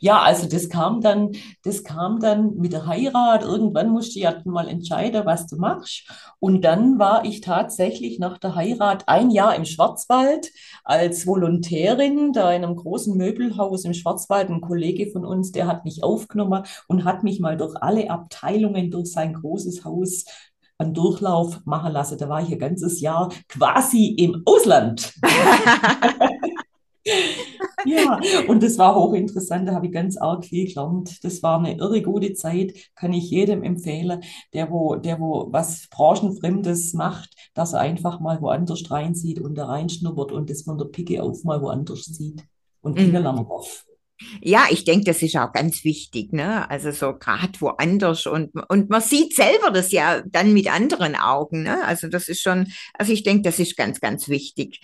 Ja, 0.00 0.22
also 0.22 0.48
das 0.48 0.68
kam 0.68 1.00
dann, 1.00 1.32
das 1.62 1.84
kam 1.84 2.20
dann 2.20 2.56
mit 2.56 2.72
der 2.72 2.86
Heirat. 2.86 3.42
Irgendwann 3.42 3.90
musste 3.90 4.18
ich 4.18 4.24
ja 4.24 4.40
mal 4.44 4.68
entscheiden, 4.68 5.24
was 5.24 5.46
du 5.46 5.56
machst. 5.56 6.10
Und 6.40 6.62
dann 6.62 6.98
war 6.98 7.24
ich 7.24 7.40
tatsächlich 7.40 8.18
nach 8.18 8.38
der 8.38 8.54
Heirat 8.54 9.08
ein 9.08 9.30
Jahr 9.30 9.54
im 9.54 9.64
Schwarzwald 9.64 10.50
als 10.84 11.26
Volontärin, 11.26 12.32
da 12.32 12.52
in 12.52 12.64
einem 12.64 12.76
großen 12.76 13.16
Möbelhaus 13.16 13.84
im 13.84 13.94
Schwarzwald. 13.94 14.50
Ein 14.50 14.60
Kollege 14.60 15.10
von 15.10 15.24
uns, 15.24 15.52
der 15.52 15.66
hat 15.66 15.84
mich 15.84 16.02
aufgenommen 16.02 16.64
und 16.88 17.04
hat 17.04 17.22
mich 17.22 17.40
mal 17.40 17.56
durch 17.56 17.76
alle 17.80 18.10
Abteilungen, 18.10 18.90
durch 18.90 19.12
sein 19.12 19.34
großes 19.34 19.84
Haus 19.84 20.24
einen 20.78 20.94
Durchlauf 20.94 21.60
machen 21.64 21.92
lassen. 21.92 22.18
Da 22.18 22.28
war 22.28 22.42
ich 22.42 22.50
ein 22.50 22.58
ganzes 22.58 23.00
Jahr 23.00 23.32
quasi 23.48 24.06
im 24.06 24.42
Ausland. 24.44 25.12
Ja, 27.84 28.18
und 28.48 28.62
das 28.62 28.78
war 28.78 28.94
hochinteressant, 28.94 29.68
da 29.68 29.74
habe 29.74 29.86
ich 29.86 29.92
ganz 29.92 30.16
arg 30.16 30.44
viel 30.44 30.66
gelernt. 30.66 31.22
Das 31.24 31.42
war 31.42 31.58
eine 31.58 31.76
irre 31.78 32.02
gute 32.02 32.34
Zeit, 32.34 32.74
kann 32.94 33.12
ich 33.12 33.30
jedem 33.30 33.62
empfehlen, 33.62 34.22
der 34.52 34.70
wo, 34.70 34.96
der 34.96 35.20
wo 35.20 35.48
was 35.50 35.88
Branchenfremdes 35.90 36.94
macht, 36.94 37.34
dass 37.54 37.72
er 37.72 37.80
einfach 37.80 38.20
mal 38.20 38.40
woanders 38.40 38.90
reinsieht 38.90 39.40
und 39.40 39.56
da 39.56 39.66
reinschnuppert 39.66 40.32
und 40.32 40.50
das 40.50 40.62
von 40.62 40.78
der 40.78 40.86
Picke 40.86 41.22
auf 41.22 41.44
mal 41.44 41.60
woanders 41.62 42.04
sieht 42.04 42.44
und 42.80 42.96
kennenlernen 42.96 43.44
mhm. 43.44 43.48
darf. 43.48 43.87
Ja, 44.40 44.66
ich 44.70 44.84
denke, 44.84 45.04
das 45.04 45.22
ist 45.22 45.36
auch 45.36 45.52
ganz 45.52 45.84
wichtig, 45.84 46.32
ne? 46.32 46.68
Also 46.70 46.90
so 46.90 47.14
gerade 47.14 47.60
woanders 47.60 48.26
und, 48.26 48.50
und 48.68 48.90
man 48.90 49.00
sieht 49.00 49.34
selber 49.34 49.70
das 49.70 49.92
ja 49.92 50.22
dann 50.26 50.52
mit 50.52 50.72
anderen 50.72 51.14
Augen, 51.14 51.62
ne? 51.62 51.84
Also 51.84 52.08
das 52.08 52.28
ist 52.28 52.40
schon, 52.40 52.72
also 52.94 53.12
ich 53.12 53.22
denke, 53.22 53.42
das 53.42 53.58
ist 53.58 53.76
ganz, 53.76 54.00
ganz 54.00 54.28
wichtig. 54.28 54.80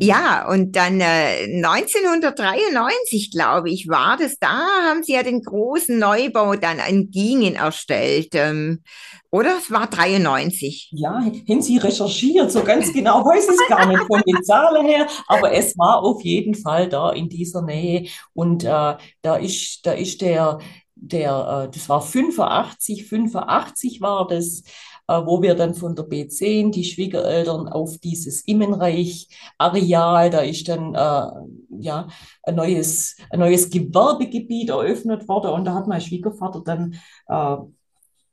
Ja, 0.00 0.18
ja 0.18 0.48
und 0.48 0.76
dann 0.76 1.00
äh, 1.00 1.44
1993, 1.64 3.30
glaube 3.32 3.70
ich, 3.70 3.88
war 3.88 4.16
das, 4.16 4.38
da 4.38 4.66
haben 4.88 5.02
sie 5.02 5.14
ja 5.14 5.22
den 5.22 5.42
großen 5.42 5.98
Neubau 5.98 6.54
dann 6.54 6.78
in 6.78 7.10
Gingen 7.10 7.56
erstellt. 7.56 8.28
Ähm, 8.32 8.82
oder? 9.30 9.58
Es 9.58 9.70
war 9.70 9.88
93. 9.88 10.90
Ja, 10.92 11.20
haben 11.20 11.62
Sie 11.62 11.76
recherchiert, 11.78 12.50
so 12.50 12.62
ganz 12.62 12.92
genau 12.92 13.24
weiß 13.24 13.44
ich 13.44 13.60
es 13.60 13.68
gar 13.68 13.86
nicht 13.86 14.02
von 14.06 14.22
den 14.26 14.42
Zahlen 14.42 14.86
her, 14.86 15.06
aber 15.26 15.52
es 15.52 15.76
war 15.76 16.02
auf 16.02 16.22
jeden 16.22 16.54
Fall 16.54 16.88
da 16.88 17.10
in 17.10 17.28
dieser 17.28 17.62
Nähe. 17.62 18.08
Und 18.32 18.64
äh, 18.64 18.96
da 19.22 19.36
ist, 19.36 19.86
da 19.86 19.92
ist 19.92 20.20
der, 20.22 20.58
der, 20.94 21.68
äh, 21.68 21.74
das 21.74 21.88
war 21.88 22.00
85, 22.00 23.06
85 23.06 24.00
war 24.00 24.26
das, 24.26 24.62
äh, 25.08 25.20
wo 25.24 25.42
wir 25.42 25.54
dann 25.54 25.74
von 25.74 25.94
der 25.94 26.04
B10 26.06 26.70
die 26.70 26.84
Schwiegereltern 26.84 27.68
auf 27.68 27.98
dieses 27.98 28.42
Immenreich-Areal, 28.42 30.30
da 30.30 30.40
ist 30.40 30.68
dann 30.68 30.94
äh, 30.94 31.80
ja 31.80 32.08
ein 32.42 32.54
neues, 32.54 33.16
ein 33.30 33.40
neues 33.40 33.70
Gewerbegebiet 33.70 34.70
eröffnet 34.70 35.28
worden 35.28 35.52
und 35.52 35.64
da 35.64 35.74
hat 35.74 35.86
mein 35.86 36.00
Schwiegervater 36.00 36.62
dann 36.64 36.94
äh, 37.28 37.56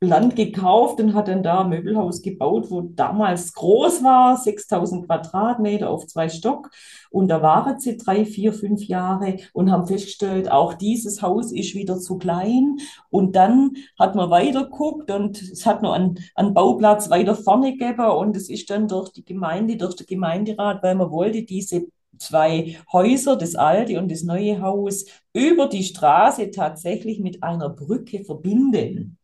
Land 0.02 0.36
gekauft 0.36 1.00
und 1.00 1.14
hat 1.14 1.28
dann 1.28 1.44
da 1.44 1.62
ein 1.62 1.70
Möbelhaus 1.70 2.22
gebaut, 2.22 2.70
wo 2.70 2.82
damals 2.82 3.54
groß 3.54 4.04
war, 4.04 4.38
6000 4.38 5.06
Quadratmeter 5.06 5.90
auf 5.90 6.06
zwei 6.08 6.30
Stock. 6.30 6.70
Und 7.10 7.30
da 7.30 7.42
waren 7.42 7.80
sie 7.80 7.98
drei, 7.98 8.26
vier, 8.26 8.54
fünf 8.54 8.84
Jahre 8.84 9.38
und 9.54 9.72
haben 9.72 9.88
festgestellt, 9.88 10.52
auch 10.52 10.74
dieses 10.74 11.22
Haus 11.22 11.52
ist 11.52 11.76
wieder 11.76 11.98
zu 12.00 12.18
klein. 12.18 12.78
Und 13.10 13.36
dann 13.36 13.72
hat 13.98 14.16
man 14.16 14.30
weiter 14.30 14.64
geguckt 14.66 15.10
und 15.12 15.42
es 15.42 15.66
hat 15.66 15.82
noch 15.82 15.94
einen, 15.94 16.20
einen 16.36 16.54
Bauplatz 16.54 17.10
weiter 17.10 17.36
vorne 17.36 17.72
gegeben 17.78 18.06
und 18.06 18.36
es 18.36 18.50
ist 18.50 18.70
dann 18.70 18.88
durch 18.88 19.12
die 19.12 19.24
Gemeinde, 19.24 19.78
durch 19.78 19.96
den 19.96 20.08
Gemeinderat, 20.08 20.84
weil 20.84 20.96
man 20.96 21.12
wollte 21.12 21.44
diese 21.44 21.86
zwei 22.18 22.78
Häuser, 22.92 23.36
das 23.36 23.56
alte 23.56 24.00
und 24.00 24.12
das 24.12 24.24
neue 24.24 24.62
Haus, 24.62 25.06
über 25.34 25.68
die 25.68 25.84
Straße 25.84 26.52
tatsächlich 26.52 27.20
mit 27.20 27.44
einer 27.44 27.70
Brücke 27.70 28.24
verbinden. 28.24 29.18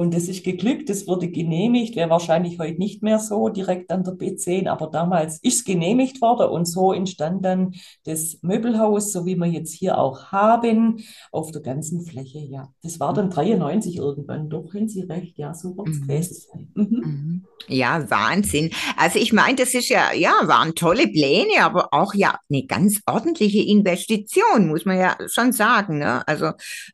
Und 0.00 0.14
es 0.14 0.30
ist 0.30 0.44
geglückt, 0.44 0.88
es 0.88 1.06
wurde 1.06 1.28
genehmigt, 1.28 1.94
wäre 1.94 2.08
wahrscheinlich 2.08 2.58
heute 2.58 2.78
nicht 2.78 3.02
mehr 3.02 3.18
so 3.18 3.50
direkt 3.50 3.90
an 3.90 4.02
der 4.02 4.14
B10, 4.14 4.66
aber 4.66 4.86
damals 4.86 5.34
ist 5.42 5.56
es 5.56 5.64
genehmigt 5.64 6.22
worden 6.22 6.48
und 6.48 6.64
so 6.64 6.94
entstand 6.94 7.44
dann 7.44 7.74
das 8.04 8.38
Möbelhaus, 8.40 9.12
so 9.12 9.26
wie 9.26 9.36
wir 9.36 9.44
jetzt 9.44 9.74
hier 9.74 9.98
auch 9.98 10.32
haben, 10.32 11.04
auf 11.32 11.50
der 11.50 11.60
ganzen 11.60 12.00
Fläche. 12.06 12.38
Ja, 12.38 12.70
das 12.82 12.98
war 12.98 13.12
dann 13.12 13.28
93 13.28 13.98
irgendwann. 13.98 14.48
Doch, 14.48 14.72
haben 14.72 14.88
Sie 14.88 15.02
recht, 15.02 15.36
ja, 15.36 15.52
so 15.52 15.76
wird 15.76 15.88
es 15.88 16.00
mhm. 16.00 16.06
gewesen 16.06 16.34
sein. 16.50 16.72
Mhm. 16.76 16.86
Mhm. 16.88 17.44
Ja, 17.68 18.10
Wahnsinn. 18.10 18.70
Also 18.96 19.18
ich 19.18 19.34
meine, 19.34 19.56
das 19.56 19.74
ist 19.74 19.90
ja, 19.90 20.14
ja, 20.14 20.32
waren 20.44 20.74
tolle 20.74 21.08
Pläne, 21.08 21.60
aber 21.60 21.92
auch 21.92 22.14
ja 22.14 22.38
eine 22.50 22.64
ganz 22.64 23.02
ordentliche 23.06 23.60
Investition, 23.60 24.68
muss 24.68 24.86
man 24.86 24.98
ja 24.98 25.18
schon 25.26 25.52
sagen. 25.52 25.98
Ne? 25.98 26.26
Also 26.26 26.52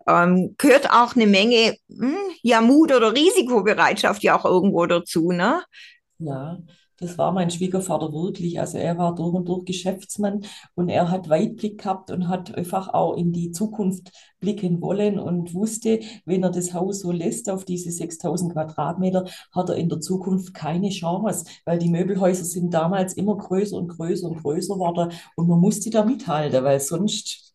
ähm, 0.09 0.57
gehört 0.59 0.91
auch 0.91 1.15
eine 1.15 1.29
Menge 1.29 1.77
hm, 1.89 2.17
ja, 2.43 2.61
Mut 2.61 2.96
oder 2.97 3.13
Risikobereitschaft 3.15 4.23
ja 4.23 4.39
auch 4.39 4.45
irgendwo 4.45 4.87
dazu, 4.87 5.33
ne? 5.33 5.63
Ja, 6.19 6.59
das 6.99 7.19
war 7.19 7.31
mein 7.33 7.51
Schwiegervater 7.51 8.11
wirklich. 8.13 8.59
Also 8.59 8.79
er 8.79 8.97
war 8.97 9.15
durch 9.15 9.35
und 9.35 9.49
durch 9.49 9.65
Geschäftsmann 9.67 10.47
und 10.75 10.89
er 10.89 11.11
hat 11.11 11.29
Weitblick 11.29 11.79
gehabt 11.79 12.11
und 12.11 12.29
hat 12.29 12.55
einfach 12.55 12.89
auch 12.95 13.17
in 13.17 13.33
die 13.33 13.51
Zukunft 13.53 14.11
blicken 14.41 14.81
wollen 14.81 15.19
und 15.19 15.53
wusste, 15.53 16.01
wenn 16.25 16.43
er 16.43 16.51
das 16.51 16.73
Haus 16.73 17.01
so 17.01 17.13
lässt 17.13 17.51
auf 17.51 17.67
diese 17.67 17.91
6000 17.91 18.53
Quadratmeter, 18.53 19.27
hat 19.53 19.69
er 19.69 19.77
in 19.77 19.91
der 19.91 20.01
Zukunft 20.01 20.55
keine 20.55 20.89
Chance, 20.89 21.45
weil 21.67 21.79
die 21.79 21.91
Möbelhäuser 21.91 22.45
sind 22.45 22.73
damals 22.73 23.13
immer 23.15 23.37
größer 23.37 23.77
und 23.77 23.89
größer 23.89 24.29
und 24.29 24.43
größer 24.43 24.75
geworden 24.75 25.13
und 25.37 25.49
man 25.49 25.61
musste 25.61 25.91
da 25.91 26.03
mithalten, 26.05 26.65
weil 26.65 26.81
sonst 26.81 27.53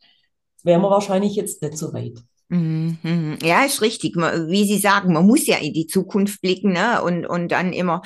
wären 0.64 0.82
wir 0.82 0.92
wahrscheinlich 0.92 1.36
jetzt 1.36 1.62
nicht 1.64 1.78
so 1.78 1.94
weit. 1.94 2.24
Mhm, 2.52 2.98
mhm. 3.02 3.38
Ja, 3.42 3.64
ist 3.64 3.82
richtig. 3.82 4.18
Wie 4.18 4.66
Sie 4.66 4.78
sagen, 4.78 5.14
man 5.14 5.26
muss 5.26 5.48
ja 5.48 5.58
in 5.58 5.72
die 5.72 5.88
Zukunft 5.88 6.42
blicken 6.42 6.74
ne? 6.74 7.02
und, 7.02 7.26
und 7.26 7.50
dann 7.50 7.72
immer, 7.72 8.02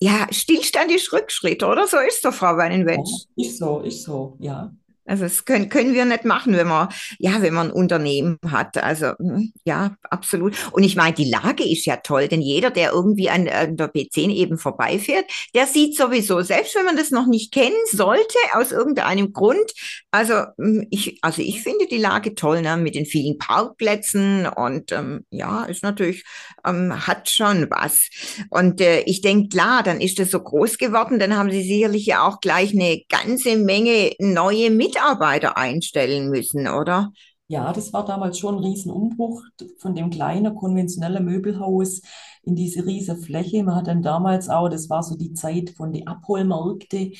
ja, 0.00 0.26
Stillstand 0.32 0.90
ist 0.90 1.12
Rückschritt, 1.12 1.62
oder? 1.62 1.86
So 1.86 1.98
ist 1.98 2.24
doch, 2.24 2.34
Frau 2.34 2.56
Weinenwetsch. 2.56 3.28
Ja, 3.36 3.46
ist 3.46 3.58
so, 3.58 3.80
ist 3.80 4.02
so, 4.02 4.36
ja. 4.40 4.72
Also 5.06 5.22
das 5.22 5.44
können, 5.44 5.68
können 5.68 5.94
wir 5.94 6.04
nicht 6.04 6.24
machen, 6.24 6.56
wenn 6.56 6.66
man, 6.66 6.88
ja, 7.18 7.40
wenn 7.40 7.54
man 7.54 7.68
ein 7.68 7.72
Unternehmen 7.72 8.38
hat. 8.50 8.76
Also 8.82 9.12
hm, 9.18 9.52
ja, 9.64 9.96
absolut. 10.02 10.54
Und 10.72 10.82
ich 10.82 10.96
meine, 10.96 11.14
die 11.14 11.30
Lage 11.30 11.64
ist 11.64 11.86
ja 11.86 11.96
toll, 11.96 12.28
denn 12.28 12.42
jeder, 12.42 12.70
der 12.70 12.90
irgendwie 12.90 13.30
an, 13.30 13.48
an 13.48 13.76
der 13.76 13.92
B10 13.92 14.30
eben 14.32 14.58
vorbeifährt, 14.58 15.24
der 15.54 15.66
sieht 15.66 15.96
sowieso, 15.96 16.40
selbst 16.42 16.74
wenn 16.74 16.84
man 16.84 16.96
das 16.96 17.10
noch 17.10 17.26
nicht 17.26 17.52
kennen 17.52 17.76
sollte, 17.90 18.36
aus 18.54 18.72
irgendeinem 18.72 19.32
Grund. 19.32 19.72
Also 20.10 20.34
hm, 20.58 20.86
ich, 20.90 21.18
also 21.22 21.40
ich 21.40 21.62
finde 21.62 21.86
die 21.86 21.98
Lage 21.98 22.34
toll, 22.34 22.62
ne, 22.62 22.76
mit 22.76 22.96
den 22.96 23.06
vielen 23.06 23.38
Parkplätzen 23.38 24.46
und 24.46 24.90
ähm, 24.90 25.24
ja, 25.30 25.64
ist 25.64 25.84
natürlich, 25.84 26.24
ähm, 26.66 27.06
hat 27.06 27.30
schon 27.30 27.68
was. 27.70 28.08
Und 28.50 28.80
äh, 28.80 29.00
ich 29.02 29.20
denke, 29.20 29.50
klar, 29.50 29.84
dann 29.84 30.00
ist 30.00 30.18
das 30.18 30.32
so 30.32 30.40
groß 30.40 30.78
geworden, 30.78 31.20
dann 31.20 31.36
haben 31.36 31.50
sie 31.50 31.62
sicherlich 31.62 32.06
ja 32.06 32.26
auch 32.26 32.40
gleich 32.40 32.72
eine 32.72 33.02
ganze 33.08 33.56
Menge 33.56 34.12
neue 34.18 34.70
Mitarbeiter 34.70 34.95
Mitarbeiter 34.96 35.56
einstellen 35.58 36.30
müssen, 36.30 36.68
oder? 36.68 37.12
Ja, 37.48 37.72
das 37.72 37.92
war 37.92 38.04
damals 38.04 38.40
schon 38.40 38.56
ein 38.56 38.64
Riesenumbruch 38.64 39.40
von 39.78 39.94
dem 39.94 40.10
kleinen 40.10 40.56
konventionellen 40.56 41.24
Möbelhaus 41.24 42.02
in 42.42 42.56
diese 42.56 42.84
riesige 42.84 43.20
Fläche. 43.20 43.62
Man 43.62 43.76
hat 43.76 43.86
dann 43.86 44.02
damals 44.02 44.48
auch, 44.48 44.68
das 44.68 44.90
war 44.90 45.04
so 45.04 45.16
die 45.16 45.32
Zeit 45.32 45.70
von 45.70 45.92
den 45.92 46.08
Abholmärkte 46.08 47.12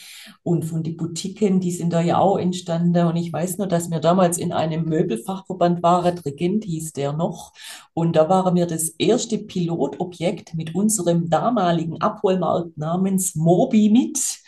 und 0.43 0.65
von 0.65 0.83
den 0.83 0.97
Boutiquen, 0.97 1.61
die 1.61 1.71
sind 1.71 1.93
da 1.93 2.01
ja 2.01 2.19
auch 2.19 2.39
entstanden. 2.39 3.07
Und 3.07 3.15
ich 3.15 3.33
weiß 3.33 3.59
nur, 3.59 3.69
dass 3.69 3.89
wir 3.89 4.01
damals 4.01 4.39
in 4.39 4.53
einem 4.53 4.87
Möbelfachverband 4.87 5.85
waren, 5.85 6.19
Regent 6.19 6.65
hieß 6.65 6.93
der 6.95 7.13
noch. 7.13 7.53
Und 7.95 8.17
da 8.17 8.29
waren 8.29 8.57
wir 8.57 8.67
das 8.67 8.89
erste 8.99 9.39
Pilotobjekt 9.39 10.55
mit 10.55 10.75
unserem 10.75 11.31
damaligen 11.31 12.01
Abholmarkt 12.01 12.77
namens 12.77 13.37
Mobi 13.37 13.91
mit. 13.91 14.41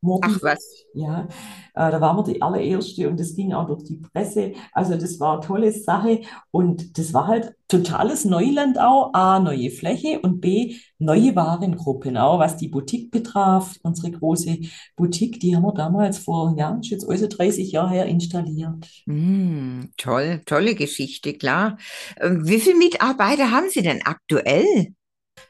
Mobi, 0.00 0.28
Ach 0.30 0.42
was. 0.42 0.84
Ja, 0.94 1.28
äh, 1.74 1.90
da 1.90 2.00
waren 2.00 2.16
wir 2.16 2.22
die 2.22 2.40
allererste 2.40 3.08
und 3.08 3.18
das 3.18 3.34
ging 3.34 3.52
auch 3.52 3.66
durch 3.66 3.84
die 3.84 3.96
Presse. 3.96 4.52
Also 4.72 4.96
das 4.96 5.18
war 5.18 5.34
eine 5.34 5.46
tolle 5.46 5.72
Sache 5.72 6.20
und 6.50 6.98
das 6.98 7.12
war 7.12 7.26
halt 7.26 7.54
totales 7.68 8.24
Neuland 8.24 8.78
auch. 8.78 9.12
A, 9.12 9.40
neue 9.40 9.70
Fläche 9.70 10.20
und 10.20 10.40
B, 10.40 10.76
neue 10.98 11.34
Warengruppen 11.34 12.16
auch, 12.16 12.38
was 12.38 12.56
die 12.56 12.68
Boutique 12.68 13.10
betraf. 13.10 13.76
Unsere 13.82 14.12
große 14.12 14.58
Boutique, 14.96 15.40
die 15.40 15.56
haben 15.56 15.64
wir 15.64 15.74
damals 15.74 16.18
vor, 16.18 16.54
ja, 16.56 16.78
jetzt 16.82 17.08
also 17.08 17.26
30 17.26 17.72
Jahre 17.72 17.90
her 17.90 18.06
installiert. 18.06 18.88
Mm, 19.06 19.86
toll, 19.96 20.42
tolle 20.46 20.74
Geschichte, 20.74 21.34
klar. 21.34 21.76
Ähm, 22.20 22.46
wie 22.46 22.60
viele 22.60 22.78
Mitarbeiter 22.78 23.50
haben 23.50 23.68
Sie 23.68 23.82
denn 23.82 24.02
aktuell? 24.04 24.94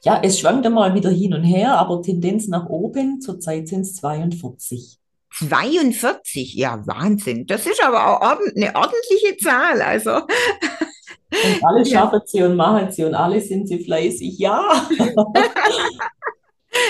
Ja, 0.02 0.20
es 0.22 0.38
schwankte 0.38 0.70
mal 0.70 0.94
wieder 0.94 1.10
hin 1.10 1.34
und 1.34 1.44
her, 1.44 1.76
aber 1.78 2.02
Tendenz 2.02 2.48
nach 2.48 2.66
oben. 2.68 3.20
Zurzeit 3.20 3.68
sind 3.68 3.82
es 3.82 3.96
42. 3.96 4.98
42, 5.38 6.54
ja, 6.54 6.84
Wahnsinn. 6.86 7.46
Das 7.46 7.66
ist 7.66 7.82
aber 7.82 8.06
auch 8.06 8.20
eine 8.20 8.74
ordentliche 8.74 9.36
Zahl. 9.38 9.82
Also. 9.82 10.16
Und 10.16 11.64
alle 11.64 11.84
schaffen 11.90 12.20
sie 12.24 12.42
und 12.42 12.56
machen 12.56 12.90
sie 12.90 13.04
und 13.04 13.14
alle 13.14 13.40
sind 13.40 13.68
sie 13.68 13.78
fleißig, 13.84 14.38
ja. 14.38 14.88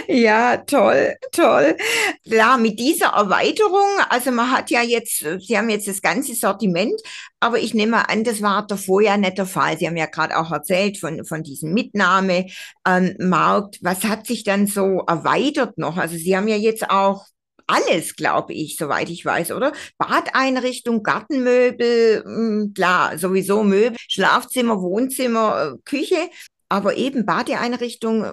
Ja, 0.09 0.57
toll, 0.59 1.15
toll. 1.33 1.77
Ja, 2.25 2.57
mit 2.57 2.79
dieser 2.79 3.09
Erweiterung, 3.09 3.87
also 4.09 4.31
man 4.33 4.51
hat 4.51 4.71
ja 4.71 4.83
jetzt, 4.83 5.19
Sie 5.41 5.57
haben 5.57 5.71
jetzt 5.71 5.87
das 5.89 6.03
ganze 6.03 6.35
Sortiment, 6.35 7.01
aber 7.41 7.59
ich 7.61 7.75
nehme 7.75 8.09
an, 8.09 8.25
das 8.25 8.43
war 8.43 8.67
davor 8.67 9.03
ja 9.03 9.17
nicht 9.17 9.39
der 9.39 9.47
Fall. 9.47 9.79
Sie 9.79 9.87
haben 9.87 9.97
ja 9.97 10.07
gerade 10.07 10.37
auch 10.39 10.51
erzählt 10.51 10.99
von, 10.99 11.25
von 11.25 11.43
diesem 11.43 11.73
Mitnahmemarkt. 11.75 12.53
Ähm, 12.87 13.81
Was 13.83 14.05
hat 14.05 14.27
sich 14.27 14.43
dann 14.45 14.67
so 14.67 15.05
erweitert 15.07 15.79
noch? 15.79 15.97
Also 15.97 16.17
Sie 16.17 16.37
haben 16.37 16.49
ja 16.49 16.57
jetzt 16.57 16.91
auch 16.91 17.27
alles, 17.67 18.17
glaube 18.17 18.55
ich, 18.55 18.77
soweit 18.77 19.11
ich 19.11 19.25
weiß, 19.25 19.53
oder? 19.53 19.73
Badeinrichtung, 19.99 21.03
Gartenmöbel, 21.03 22.23
hm, 22.25 22.73
klar, 22.75 23.19
sowieso 23.19 23.63
Möbel, 23.63 23.97
Schlafzimmer, 24.09 24.81
Wohnzimmer, 24.81 25.75
äh, 25.75 25.79
Küche, 25.85 26.31
aber 26.71 26.97
eben 26.97 27.27
Badeeinrichtung 27.27 28.25
äh, 28.25 28.33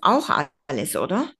auch 0.00 0.30
alles, 0.70 0.96
oder? 0.96 1.30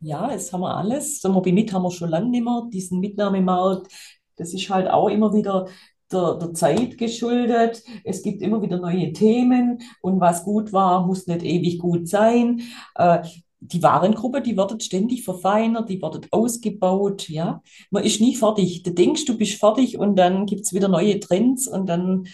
Ja, 0.00 0.30
jetzt 0.30 0.52
haben 0.52 0.60
wir 0.60 0.76
alles. 0.76 1.20
So 1.20 1.30
Mobility 1.30 1.72
haben 1.72 1.82
wir 1.82 1.90
schon 1.90 2.10
lange 2.10 2.28
nicht 2.28 2.44
mehr. 2.44 2.68
Diesen 2.70 3.00
Mitnahmemarkt, 3.00 3.90
das 4.36 4.52
ist 4.52 4.68
halt 4.68 4.88
auch 4.88 5.08
immer 5.08 5.32
wieder 5.32 5.66
der, 6.12 6.34
der 6.34 6.52
Zeit 6.52 6.98
geschuldet. 6.98 7.82
Es 8.04 8.22
gibt 8.22 8.42
immer 8.42 8.60
wieder 8.62 8.78
neue 8.78 9.12
Themen 9.12 9.82
und 10.02 10.20
was 10.20 10.44
gut 10.44 10.72
war, 10.72 11.06
muss 11.06 11.26
nicht 11.26 11.42
ewig 11.42 11.78
gut 11.78 12.08
sein. 12.08 12.62
Äh, 12.94 13.22
die 13.60 13.82
Warengruppe, 13.82 14.42
die 14.42 14.56
wird 14.56 14.82
ständig 14.82 15.24
verfeinert, 15.24 15.88
die 15.88 16.00
wird 16.00 16.30
ausgebaut, 16.30 17.28
ja. 17.30 17.62
Man 17.90 18.04
ist 18.04 18.20
nie 18.20 18.36
fertig. 18.36 18.82
Du 18.82 18.92
denkst, 18.92 19.24
du 19.24 19.36
bist 19.36 19.58
fertig 19.58 19.98
und 19.98 20.16
dann 20.16 20.44
gibt 20.44 20.66
es 20.66 20.74
wieder 20.74 20.88
neue 20.88 21.18
Trends 21.18 21.66
und 21.66 21.86
dann 21.86 22.28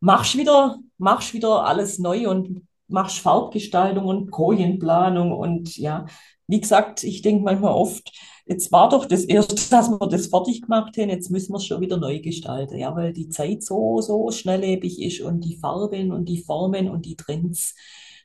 machst 0.00 0.38
wieder, 0.38 0.78
machst 0.96 1.34
wieder 1.34 1.64
alles 1.66 1.98
neu 1.98 2.30
und 2.30 2.67
machst 2.88 3.18
Farbgestaltung 3.18 4.06
und 4.06 4.30
Kojenplanung 4.30 5.32
und 5.32 5.76
ja, 5.76 6.06
wie 6.46 6.60
gesagt, 6.60 7.04
ich 7.04 7.22
denke 7.22 7.44
manchmal 7.44 7.74
oft, 7.74 8.10
jetzt 8.46 8.72
war 8.72 8.88
doch 8.88 9.04
das 9.04 9.24
erste, 9.24 9.54
dass 9.70 9.88
wir 9.90 10.08
das 10.08 10.28
fertig 10.28 10.62
gemacht 10.62 10.96
haben, 10.96 11.10
jetzt 11.10 11.30
müssen 11.30 11.52
wir 11.52 11.58
es 11.58 11.66
schon 11.66 11.80
wieder 11.80 11.98
neu 11.98 12.20
gestalten, 12.20 12.78
ja, 12.78 12.94
weil 12.96 13.12
die 13.12 13.28
Zeit 13.28 13.62
so, 13.62 14.00
so 14.00 14.30
schnelllebig 14.30 15.00
ist 15.02 15.20
und 15.20 15.40
die 15.44 15.56
Farben 15.56 16.12
und 16.12 16.28
die 16.28 16.42
Formen 16.42 16.88
und 16.88 17.04
die 17.06 17.16
Trends 17.16 17.74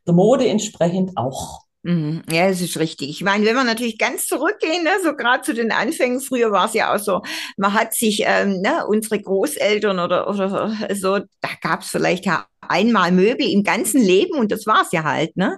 der 0.07 0.13
Mode 0.13 0.47
entsprechend 0.47 1.17
auch. 1.17 1.61
Mhm. 1.85 2.21
Ja, 2.31 2.47
das 2.47 2.61
ist 2.61 2.77
richtig. 2.79 3.09
Ich 3.09 3.23
meine, 3.23 3.45
wenn 3.45 3.55
wir 3.55 3.65
natürlich 3.65 3.97
ganz 3.97 4.25
zurückgehen, 4.25 4.83
ne, 4.83 4.91
so 5.03 5.15
gerade 5.15 5.43
zu 5.43 5.53
den 5.53 5.71
Anfängen, 5.73 6.21
früher 6.21 6.49
war 6.49 6.67
es 6.67 6.73
ja 6.73 6.95
auch 6.95 6.99
so, 6.99 7.21
man 7.57 7.73
hat 7.73 7.93
sich, 7.93 8.23
ähm, 8.25 8.61
ne, 8.61 8.85
unsere 8.87 9.19
Großeltern 9.21 9.99
oder, 9.99 10.29
oder 10.29 10.73
so, 10.95 11.19
da 11.41 11.49
gab 11.61 11.81
es 11.81 11.89
vielleicht 11.89 12.25
ja 12.25 12.45
einmal 12.61 13.11
Möbel 13.11 13.49
im 13.49 13.63
ganzen 13.63 14.01
Leben 14.01 14.37
und 14.37 14.49
das 14.53 14.65
war 14.65 14.83
es 14.83 14.93
ja 14.93 15.03
halt, 15.03 15.35
ne? 15.35 15.57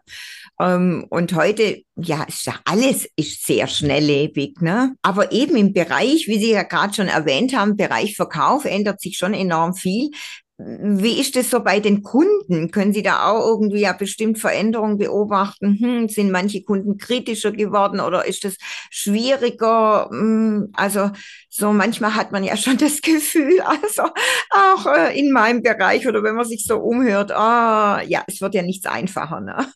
Ähm, 0.59 1.05
und 1.09 1.33
heute, 1.35 1.83
ja, 1.95 2.23
ist 2.23 2.45
ja 2.47 2.55
alles 2.65 3.07
ist 3.15 3.45
sehr 3.45 3.67
schnelllebig, 3.67 4.61
ne? 4.61 4.95
Aber 5.03 5.31
eben 5.31 5.55
im 5.55 5.73
Bereich, 5.73 6.27
wie 6.27 6.39
Sie 6.39 6.51
ja 6.51 6.63
gerade 6.63 6.93
schon 6.95 7.07
erwähnt 7.07 7.55
haben, 7.55 7.77
Bereich 7.77 8.15
Verkauf 8.15 8.65
ändert 8.65 8.99
sich 8.99 9.17
schon 9.17 9.35
enorm 9.35 9.75
viel. 9.75 10.09
Wie 10.57 11.19
ist 11.19 11.35
es 11.35 11.49
so 11.49 11.59
bei 11.59 11.81
den 11.81 12.01
Kunden? 12.01 12.71
Können 12.71 12.93
Sie 12.93 13.03
da 13.03 13.27
auch 13.29 13.45
irgendwie 13.45 13.81
ja 13.81 13.91
bestimmt 13.91 14.39
Veränderungen 14.39 14.97
beobachten? 14.97 15.77
Hm, 15.77 16.07
sind 16.07 16.31
manche 16.31 16.63
Kunden 16.63 16.97
kritischer 16.97 17.51
geworden 17.51 17.99
oder 17.99 18.25
ist 18.25 18.45
es 18.45 18.57
schwieriger? 18.89 20.07
Hm, 20.09 20.69
also 20.71 21.11
so 21.49 21.73
manchmal 21.73 22.15
hat 22.15 22.31
man 22.31 22.45
ja 22.45 22.55
schon 22.57 22.77
das 22.77 23.01
Gefühl, 23.01 23.59
also 23.61 24.03
auch 24.49 24.85
äh, 24.87 25.19
in 25.19 25.33
meinem 25.33 25.61
Bereich 25.61 26.07
oder 26.07 26.23
wenn 26.23 26.35
man 26.35 26.45
sich 26.45 26.65
so 26.65 26.77
umhört, 26.77 27.33
ah, 27.33 28.01
ja, 28.07 28.23
es 28.27 28.39
wird 28.39 28.55
ja 28.55 28.61
nichts 28.61 28.85
einfacher. 28.85 29.41
Ne? 29.41 29.67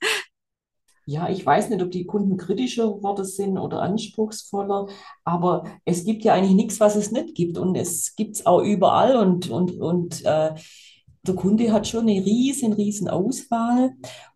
Ja, 1.10 1.28
ich 1.28 1.44
weiß 1.44 1.72
nicht, 1.72 1.82
ob 1.82 1.90
die 1.90 2.06
Kunden 2.06 2.38
kritischer 2.38 3.02
Worte 3.02 3.26
sind 3.26 3.58
oder 3.58 3.82
anspruchsvoller, 3.82 4.90
aber 5.24 5.64
es 5.84 6.06
gibt 6.06 6.24
ja 6.24 6.36
eigentlich 6.36 6.54
nichts, 6.54 6.80
was 6.80 6.96
es 6.96 7.12
nicht 7.12 7.34
gibt. 7.34 7.58
Und 7.58 7.76
es 7.76 8.16
gibt 8.16 8.36
es 8.36 8.46
auch 8.46 8.62
überall. 8.62 9.18
Und, 9.18 9.50
und, 9.50 9.72
und 9.80 10.24
äh, 10.24 10.54
der 11.24 11.36
Kunde 11.36 11.74
hat 11.74 11.88
schon 11.88 12.08
eine 12.08 12.24
riesen, 12.24 12.74
riesen 12.74 13.08
Auswahl. 13.08 13.94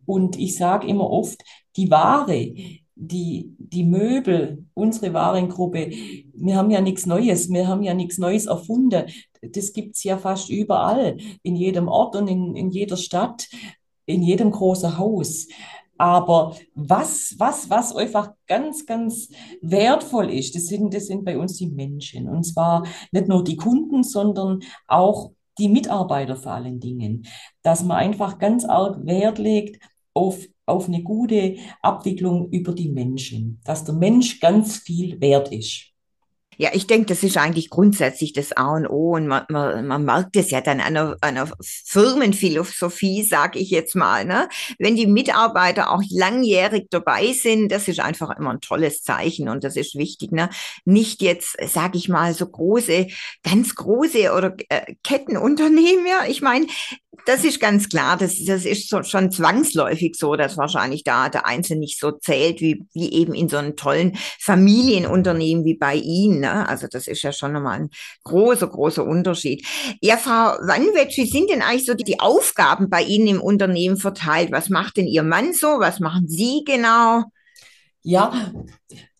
Und 0.07 0.39
ich 0.39 0.57
sage 0.57 0.87
immer 0.87 1.07
oft, 1.11 1.43
die 1.75 1.91
Ware, 1.91 2.55
die, 2.95 3.53
die 3.59 3.83
Möbel, 3.83 4.65
unsere 4.73 5.13
Warengruppe, 5.13 5.91
wir 6.33 6.55
haben 6.55 6.71
ja 6.71 6.81
nichts 6.81 7.05
Neues, 7.05 7.51
wir 7.51 7.67
haben 7.67 7.83
ja 7.83 7.93
nichts 7.93 8.17
Neues 8.17 8.47
erfunden. 8.47 9.03
Das 9.43 9.73
gibt 9.73 9.95
es 9.95 10.03
ja 10.03 10.17
fast 10.17 10.49
überall, 10.49 11.17
in 11.43 11.55
jedem 11.55 11.87
Ort 11.87 12.15
und 12.15 12.27
in, 12.27 12.55
in 12.55 12.71
jeder 12.71 12.97
Stadt, 12.97 13.47
in 14.07 14.23
jedem 14.23 14.49
großen 14.49 14.97
Haus. 14.97 15.47
Aber 15.97 16.55
was, 16.73 17.35
was, 17.37 17.69
was 17.69 17.95
einfach 17.95 18.33
ganz, 18.47 18.85
ganz 18.85 19.29
wertvoll 19.61 20.31
ist, 20.31 20.55
das 20.55 20.67
sind, 20.67 20.93
das 20.93 21.07
sind 21.07 21.23
bei 21.23 21.37
uns 21.37 21.57
die 21.57 21.69
Menschen. 21.69 22.27
Und 22.27 22.43
zwar 22.43 22.85
nicht 23.11 23.27
nur 23.27 23.43
die 23.43 23.57
Kunden, 23.57 24.03
sondern 24.03 24.59
auch 24.87 25.31
die 25.59 25.69
Mitarbeiter 25.69 26.35
vor 26.35 26.53
allen 26.53 26.79
Dingen. 26.79 27.27
Dass 27.61 27.83
man 27.83 27.97
einfach 27.97 28.39
ganz 28.39 28.65
arg 28.65 29.05
Wert 29.05 29.37
legt 29.37 29.83
auf, 30.13 30.39
auf 30.65 30.87
eine 30.87 31.03
gute 31.03 31.57
Abwicklung 31.81 32.49
über 32.49 32.73
die 32.73 32.89
Menschen. 32.89 33.61
Dass 33.63 33.83
der 33.83 33.95
Mensch 33.95 34.39
ganz 34.39 34.77
viel 34.77 35.21
wert 35.21 35.51
ist. 35.51 35.92
Ja, 36.57 36.69
ich 36.73 36.87
denke, 36.87 37.07
das 37.07 37.23
ist 37.23 37.37
eigentlich 37.37 37.69
grundsätzlich 37.69 38.33
das 38.33 38.51
A 38.53 38.75
und 38.75 38.87
O 38.87 39.15
und 39.15 39.27
man, 39.27 39.43
man, 39.49 39.87
man 39.87 40.03
merkt 40.05 40.35
es 40.35 40.51
ja 40.51 40.61
dann 40.61 40.79
an 40.79 40.97
einer, 40.97 41.17
einer 41.21 41.49
Firmenphilosophie, 41.61 43.23
sage 43.23 43.59
ich 43.59 43.69
jetzt 43.69 43.95
mal. 43.95 44.25
Ne? 44.25 44.47
Wenn 44.79 44.95
die 44.95 45.07
Mitarbeiter 45.07 45.91
auch 45.91 46.01
langjährig 46.09 46.87
dabei 46.89 47.33
sind, 47.33 47.71
das 47.71 47.87
ist 47.87 47.99
einfach 47.99 48.37
immer 48.37 48.51
ein 48.51 48.61
tolles 48.61 49.01
Zeichen 49.01 49.49
und 49.49 49.63
das 49.63 49.75
ist 49.75 49.95
wichtig. 49.95 50.31
Ne? 50.31 50.49
Nicht 50.85 51.21
jetzt, 51.21 51.55
sage 51.67 51.97
ich 51.97 52.09
mal, 52.09 52.33
so 52.33 52.47
große, 52.47 53.07
ganz 53.43 53.75
große 53.75 54.33
oder 54.33 54.55
äh, 54.69 54.93
Kettenunternehmen. 55.03 56.05
Ja? 56.05 56.25
Ich 56.27 56.41
meine, 56.41 56.67
das 57.25 57.43
ist 57.43 57.59
ganz 57.59 57.89
klar, 57.89 58.17
das, 58.17 58.43
das 58.43 58.65
ist 58.65 58.89
so, 58.89 59.03
schon 59.03 59.31
zwangsläufig 59.31 60.15
so, 60.15 60.35
dass 60.35 60.57
wahrscheinlich 60.57 61.03
da 61.03 61.29
der 61.29 61.45
Einzelne 61.45 61.81
nicht 61.81 61.99
so 61.99 62.11
zählt, 62.11 62.59
wie, 62.59 62.85
wie 62.93 63.13
eben 63.13 63.33
in 63.33 63.49
so 63.49 63.57
einem 63.57 63.75
tollen 63.75 64.17
Familienunternehmen 64.39 65.63
wie 65.63 65.75
bei 65.75 65.95
Ihnen. 65.95 66.39
Ne? 66.39 66.67
Also 66.67 66.87
das 66.87 67.07
ist 67.07 67.21
ja 67.21 67.31
schon 67.31 67.53
nochmal 67.53 67.81
ein 67.81 67.89
großer, 68.23 68.67
großer 68.67 69.05
Unterschied. 69.05 69.65
Ja, 70.01 70.17
Frau 70.17 70.57
Wanwetsch, 70.65 71.17
wie 71.17 71.25
sind 71.25 71.49
denn 71.49 71.61
eigentlich 71.61 71.85
so 71.85 71.93
die, 71.93 72.03
die 72.03 72.19
Aufgaben 72.19 72.89
bei 72.89 73.03
Ihnen 73.03 73.27
im 73.27 73.41
Unternehmen 73.41 73.97
verteilt? 73.97 74.51
Was 74.51 74.69
macht 74.69 74.97
denn 74.97 75.07
Ihr 75.07 75.23
Mann 75.23 75.53
so? 75.53 75.79
Was 75.79 75.99
machen 75.99 76.27
Sie 76.27 76.63
genau? 76.65 77.23
Ja, 78.01 78.51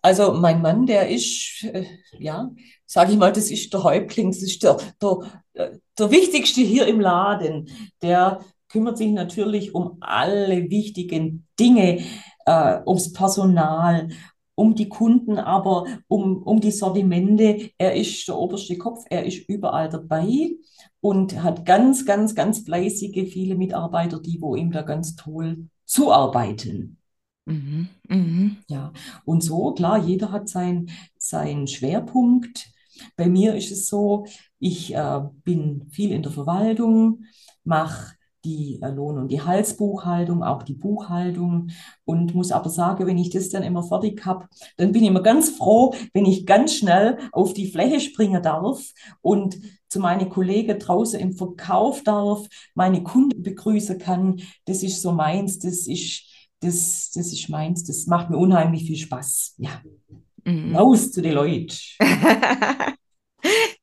also 0.02 0.34
mein 0.34 0.62
Mann, 0.62 0.86
der 0.86 1.10
ist, 1.10 1.64
äh, 1.64 1.86
ja, 2.20 2.52
sage 2.86 3.14
ich 3.14 3.18
mal, 3.18 3.32
das 3.32 3.50
ist 3.50 3.72
der 3.72 3.84
Häuptling, 3.84 4.32
das 4.32 4.44
ist 4.44 4.62
der, 4.62 4.78
der, 5.02 5.43
der 5.56 6.12
Wichtigste 6.12 6.62
hier 6.62 6.88
im 6.88 7.00
Laden. 7.00 7.70
Der 8.02 8.40
kümmert 8.70 8.98
sich 8.98 9.12
natürlich 9.12 9.76
um 9.76 9.98
alle 10.02 10.70
wichtigen 10.70 11.48
Dinge, 11.60 12.04
äh, 12.46 12.80
ums 12.86 13.14
Personal, 13.14 14.10
um 14.56 14.76
die 14.76 14.90
Kunden, 14.90 15.38
aber 15.38 15.86
um, 16.08 16.44
um 16.44 16.60
die 16.60 16.72
Sortimente. 16.72 17.72
Er 17.78 17.96
ist 17.96 18.28
der 18.28 18.38
oberste 18.38 18.78
Kopf, 18.78 19.06
er 19.10 19.26
ist 19.26 19.48
überall 19.50 19.90
dabei 19.90 20.52
und 21.02 21.42
hat 21.42 21.66
ganz, 21.66 22.06
ganz, 22.06 22.36
ganz 22.36 22.60
fleißige, 22.60 23.32
viele 23.32 23.56
Mitarbeiter, 23.56 24.20
die 24.20 24.40
wo 24.42 24.56
ihm 24.56 24.72
da 24.72 24.82
ganz 24.82 25.16
toll 25.16 25.68
zuarbeiten. 25.86 26.98
Mhm, 27.46 27.90
mhm. 28.08 28.58
Ja, 28.70 28.94
und 29.26 29.44
so, 29.44 29.74
klar, 29.74 29.98
jeder 29.98 30.32
hat 30.32 30.48
sein, 30.48 30.90
seinen 31.18 31.68
Schwerpunkt. 31.68 32.73
Bei 33.16 33.28
mir 33.28 33.56
ist 33.56 33.72
es 33.72 33.88
so, 33.88 34.26
ich 34.60 34.94
äh, 34.94 35.22
bin 35.44 35.88
viel 35.92 36.12
in 36.12 36.24
der 36.24 36.32
Verwaltung, 36.32 37.24
mache 37.64 38.16
die 38.46 38.80
äh, 38.82 38.90
Lohn- 38.90 39.18
und 39.18 39.30
Gehaltsbuchhaltung, 39.30 40.44
auch 40.44 40.64
die 40.64 40.74
Buchhaltung 40.74 41.70
und 42.06 42.36
muss 42.36 42.52
aber 42.52 42.70
sagen, 42.70 43.08
wenn 43.08 43.18
ich 43.18 43.30
das 43.30 43.50
dann 43.50 43.64
immer 43.64 43.84
fertig 43.84 44.26
habe, 44.26 44.48
dann 44.78 44.92
bin 44.92 45.04
ich 45.04 45.10
immer 45.10 45.24
ganz 45.24 45.50
froh, 45.50 45.94
wenn 46.14 46.26
ich 46.26 46.46
ganz 46.46 46.74
schnell 46.74 47.18
auf 47.32 47.54
die 47.54 47.72
Fläche 47.72 48.00
springen 48.00 48.44
darf 48.44 48.82
und 49.22 49.58
zu 49.88 50.00
meinen 50.00 50.30
Kollegen 50.30 50.80
draußen 50.80 51.20
im 51.20 51.34
Verkauf 51.34 52.04
darf, 52.04 52.48
meine 52.74 53.04
Kunden 53.04 53.44
begrüßen 53.44 54.00
kann. 54.00 54.42
Das 54.66 54.84
ist 54.84 55.02
so 55.02 55.12
meins, 55.12 55.60
das 55.60 55.88
ist, 55.88 56.24
das, 56.60 57.12
das 57.14 57.32
ist 57.32 57.50
meins, 57.50 57.84
das 57.84 58.08
macht 58.08 58.30
mir 58.30 58.38
unheimlich 58.38 58.86
viel 58.86 58.98
Spaß. 58.98 59.56
Ja. 59.58 59.82
Mhm. 60.46 60.76
Raus 60.76 61.12
zu 61.12 61.22
den 61.22 61.34
Leuten. 61.34 61.68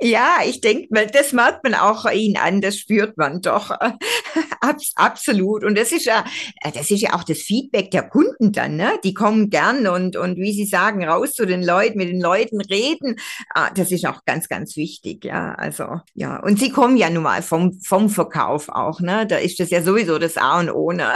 Ja, 0.02 0.38
ich 0.46 0.62
denke 0.62 0.88
das 1.12 1.32
merkt 1.32 1.62
man 1.62 1.74
auch 1.74 2.10
ihn 2.10 2.38
an, 2.38 2.62
das 2.62 2.78
spürt 2.78 3.18
man 3.18 3.42
doch. 3.42 3.70
Abs 4.62 4.92
absolut. 4.96 5.62
Und 5.64 5.76
das 5.76 5.92
ist 5.92 6.06
ja, 6.06 6.24
das 6.62 6.90
ist 6.90 7.02
ja 7.02 7.14
auch 7.14 7.24
das 7.24 7.38
Feedback 7.38 7.90
der 7.90 8.08
Kunden 8.08 8.52
dann, 8.52 8.76
ne? 8.76 8.98
Die 9.04 9.12
kommen 9.12 9.50
gern 9.50 9.86
und, 9.86 10.16
und 10.16 10.38
wie 10.38 10.52
Sie 10.52 10.64
sagen, 10.64 11.04
raus 11.04 11.32
zu 11.32 11.46
den 11.46 11.62
Leuten, 11.62 11.98
mit 11.98 12.08
den 12.08 12.20
Leuten 12.20 12.60
reden. 12.62 13.16
Ah, 13.54 13.70
das 13.74 13.90
ist 13.90 14.06
auch 14.06 14.24
ganz, 14.24 14.48
ganz 14.48 14.76
wichtig, 14.76 15.24
ja. 15.24 15.54
Also, 15.54 16.00
ja. 16.14 16.42
Und 16.42 16.58
Sie 16.58 16.70
kommen 16.70 16.96
ja 16.96 17.10
nun 17.10 17.24
mal 17.24 17.42
vom, 17.42 17.78
vom 17.82 18.08
Verkauf 18.08 18.70
auch, 18.70 19.00
ne? 19.00 19.26
Da 19.26 19.36
ist 19.36 19.60
das 19.60 19.70
ja 19.70 19.82
sowieso 19.82 20.18
das 20.18 20.38
A 20.38 20.60
und 20.60 20.70
O, 20.70 20.92
ne? 20.92 21.12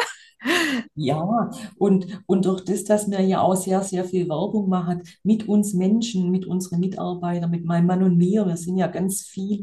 Ja, 0.94 1.50
und, 1.78 2.22
und 2.26 2.44
durch 2.44 2.64
das, 2.64 2.84
dass 2.84 3.10
wir 3.10 3.20
ja 3.20 3.40
auch 3.40 3.56
sehr, 3.56 3.82
sehr 3.82 4.04
viel 4.04 4.28
Werbung 4.28 4.68
machen 4.68 5.02
mit 5.22 5.48
uns 5.48 5.74
Menschen, 5.74 6.30
mit 6.30 6.46
unseren 6.46 6.80
Mitarbeitern, 6.80 7.50
mit 7.50 7.64
meinem 7.64 7.86
Mann 7.86 8.02
und 8.02 8.16
mir, 8.16 8.46
wir 8.46 8.56
sind 8.56 8.76
ja 8.76 8.86
ganz 8.86 9.22
viel 9.22 9.62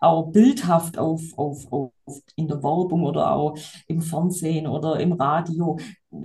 auch 0.00 0.32
bildhaft 0.32 0.98
auf, 0.98 1.22
auf, 1.36 1.70
auf 1.70 1.92
in 2.34 2.48
der 2.48 2.62
Werbung 2.62 3.04
oder 3.04 3.32
auch 3.32 3.56
im 3.86 4.00
Fernsehen 4.00 4.66
oder 4.66 4.98
im 4.98 5.12
Radio. 5.12 5.78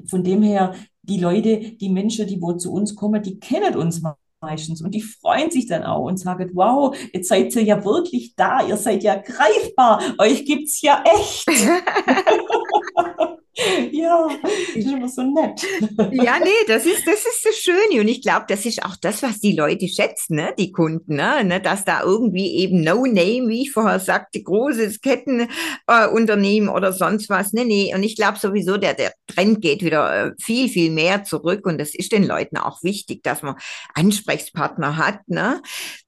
Von 0.07 0.23
dem 0.23 0.41
her, 0.41 0.73
die 1.01 1.19
Leute, 1.19 1.73
die 1.75 1.89
Menschen, 1.89 2.25
die 2.25 2.41
wo 2.41 2.53
zu 2.53 2.71
uns 2.71 2.95
kommen, 2.95 3.21
die 3.21 3.39
kennen 3.39 3.75
uns 3.75 4.01
meistens 4.41 4.81
und 4.81 4.95
die 4.95 5.01
freuen 5.01 5.51
sich 5.51 5.67
dann 5.67 5.83
auch 5.83 6.05
und 6.05 6.17
sagen, 6.17 6.51
wow, 6.53 6.95
jetzt 7.13 7.27
seid 7.27 7.55
ihr 7.55 7.63
ja 7.63 7.83
wirklich 7.83 8.35
da, 8.35 8.65
ihr 8.65 8.77
seid 8.77 9.03
ja 9.03 9.15
greifbar, 9.15 10.01
euch 10.19 10.45
gibt's 10.45 10.81
ja 10.81 11.03
echt. 11.05 11.45
Ja, 13.91 14.27
das 14.41 14.51
ist 14.75 14.87
immer 14.87 15.07
so 15.07 15.23
nett. 15.23 15.65
Ja, 16.11 16.39
nee, 16.39 16.49
das 16.67 16.85
ist, 16.85 17.07
das 17.07 17.25
ist 17.25 17.45
das 17.45 17.55
Schöne. 17.55 18.01
Und 18.01 18.07
ich 18.07 18.21
glaube, 18.21 18.45
das 18.47 18.65
ist 18.65 18.83
auch 18.83 18.95
das, 18.95 19.23
was 19.23 19.39
die 19.39 19.55
Leute 19.55 19.87
schätzen, 19.87 20.35
ne? 20.35 20.53
die 20.57 20.71
Kunden, 20.71 21.15
ne? 21.15 21.43
ne 21.43 21.61
dass 21.61 21.85
da 21.85 22.01
irgendwie 22.03 22.55
eben 22.57 22.81
No 22.81 23.05
Name, 23.05 23.47
wie 23.47 23.63
ich 23.63 23.71
vorher 23.71 23.99
sagte, 23.99 24.41
großes 24.41 25.01
Kettenunternehmen 25.01 26.69
äh, 26.69 26.71
oder 26.71 26.93
sonst 26.93 27.29
was. 27.29 27.53
Nee, 27.53 27.65
nee. 27.65 27.95
Und 27.95 28.03
ich 28.03 28.15
glaube 28.15 28.37
sowieso, 28.39 28.77
der, 28.77 28.93
der 28.93 29.13
Trend 29.27 29.61
geht 29.61 29.83
wieder 29.83 30.27
äh, 30.27 30.31
viel, 30.41 30.69
viel 30.69 30.91
mehr 30.91 31.23
zurück. 31.23 31.65
Und 31.65 31.79
das 31.79 31.95
ist 31.95 32.11
den 32.11 32.25
Leuten 32.25 32.57
auch 32.57 32.83
wichtig, 32.83 33.23
dass 33.23 33.41
man 33.41 33.55
Ansprechpartner 33.93 34.97
hat. 34.97 35.27
Ne? 35.27 35.61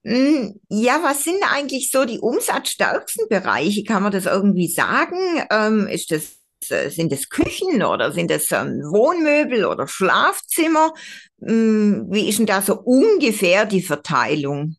Hm, 0.04 0.60
ja, 0.68 1.00
was 1.02 1.24
sind 1.24 1.42
eigentlich 1.52 1.90
so 1.90 2.04
die 2.04 2.18
umsatzstärksten 2.18 3.28
Bereiche? 3.28 3.84
Kann 3.84 4.02
man 4.02 4.12
das 4.12 4.26
irgendwie 4.26 4.68
sagen? 4.68 5.16
Ähm, 5.50 5.86
ist 5.86 6.10
das 6.10 6.37
äh, 6.70 6.90
sind 6.90 7.12
es 7.12 7.28
Küchen 7.28 7.82
oder 7.82 8.12
sind 8.12 8.30
es 8.30 8.50
ähm, 8.52 8.80
Wohnmöbel 8.82 9.64
oder 9.64 9.86
Schlafzimmer? 9.86 10.92
Hm, 11.40 12.06
wie 12.10 12.28
ist 12.28 12.38
denn 12.38 12.46
da 12.46 12.62
so 12.62 12.80
ungefähr 12.80 13.66
die 13.66 13.82
Verteilung? 13.82 14.76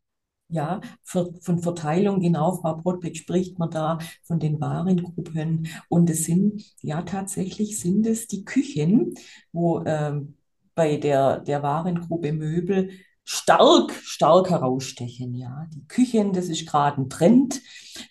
Ja, 0.51 0.81
von 1.03 1.59
Verteilung, 1.61 2.21
genau, 2.21 2.57
Frau 2.57 2.77
Brodbeck 2.77 3.15
spricht 3.15 3.59
man 3.59 3.69
da 3.69 3.99
von 4.23 4.39
den 4.39 4.59
Warengruppen. 4.59 5.67
Und 5.89 6.09
es 6.09 6.23
sind, 6.25 6.63
ja, 6.81 7.03
tatsächlich 7.03 7.79
sind 7.79 8.07
es 8.07 8.25
die 8.25 8.45
Küchen, 8.45 9.13
wo 9.51 9.83
ähm, 9.85 10.37
bei 10.73 10.97
der, 10.97 11.39
der 11.41 11.61
Warengruppe 11.61 12.33
Möbel 12.33 12.89
stark, 13.31 13.91
stark 14.03 14.49
herausstechen. 14.49 15.35
Ja, 15.35 15.67
die 15.73 15.85
Küchen, 15.87 16.33
das 16.33 16.47
ist 16.49 16.67
gerade 16.67 16.99
ein 17.01 17.09
Trend. 17.09 17.61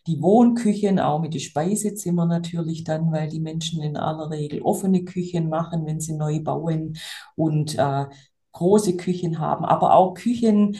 Die 0.07 0.21
Wohnküchen, 0.23 1.01
auch 1.01 1.21
mit 1.21 1.35
den 1.35 1.41
Speisezimmern 1.41 2.29
natürlich 2.29 2.85
dann, 2.85 3.11
weil 3.11 3.29
die 3.29 3.41
Menschen 3.41 3.83
in 3.83 3.97
aller 3.97 4.31
Regel 4.31 4.63
offene 4.63 5.05
Küchen 5.05 5.49
machen, 5.49 5.87
wenn 5.87 6.01
sie 6.01 6.13
neu 6.15 6.41
bauen 6.41 6.97
und 7.37 7.77
äh, 7.77 8.07
große 8.53 8.97
Küchen 8.97 9.39
haben, 9.41 9.65
aber 9.65 9.95
auch 9.95 10.15
Küchen. 10.15 10.77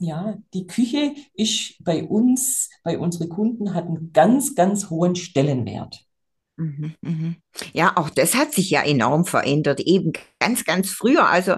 Ja, 0.00 0.36
die 0.54 0.66
Küche 0.66 1.14
ist 1.34 1.76
bei 1.84 2.04
uns, 2.04 2.70
bei 2.84 2.98
unseren 2.98 3.28
Kunden, 3.28 3.74
hat 3.74 3.86
einen 3.86 4.12
ganz, 4.12 4.54
ganz 4.56 4.90
hohen 4.90 5.14
Stellenwert. 5.16 6.07
Mhm, 6.58 6.94
mhm. 7.02 7.36
Ja, 7.72 7.92
auch 7.94 8.10
das 8.10 8.34
hat 8.34 8.52
sich 8.52 8.70
ja 8.70 8.82
enorm 8.82 9.24
verändert. 9.24 9.78
Eben 9.78 10.12
ganz, 10.40 10.64
ganz 10.64 10.90
früher. 10.90 11.28
Also 11.28 11.52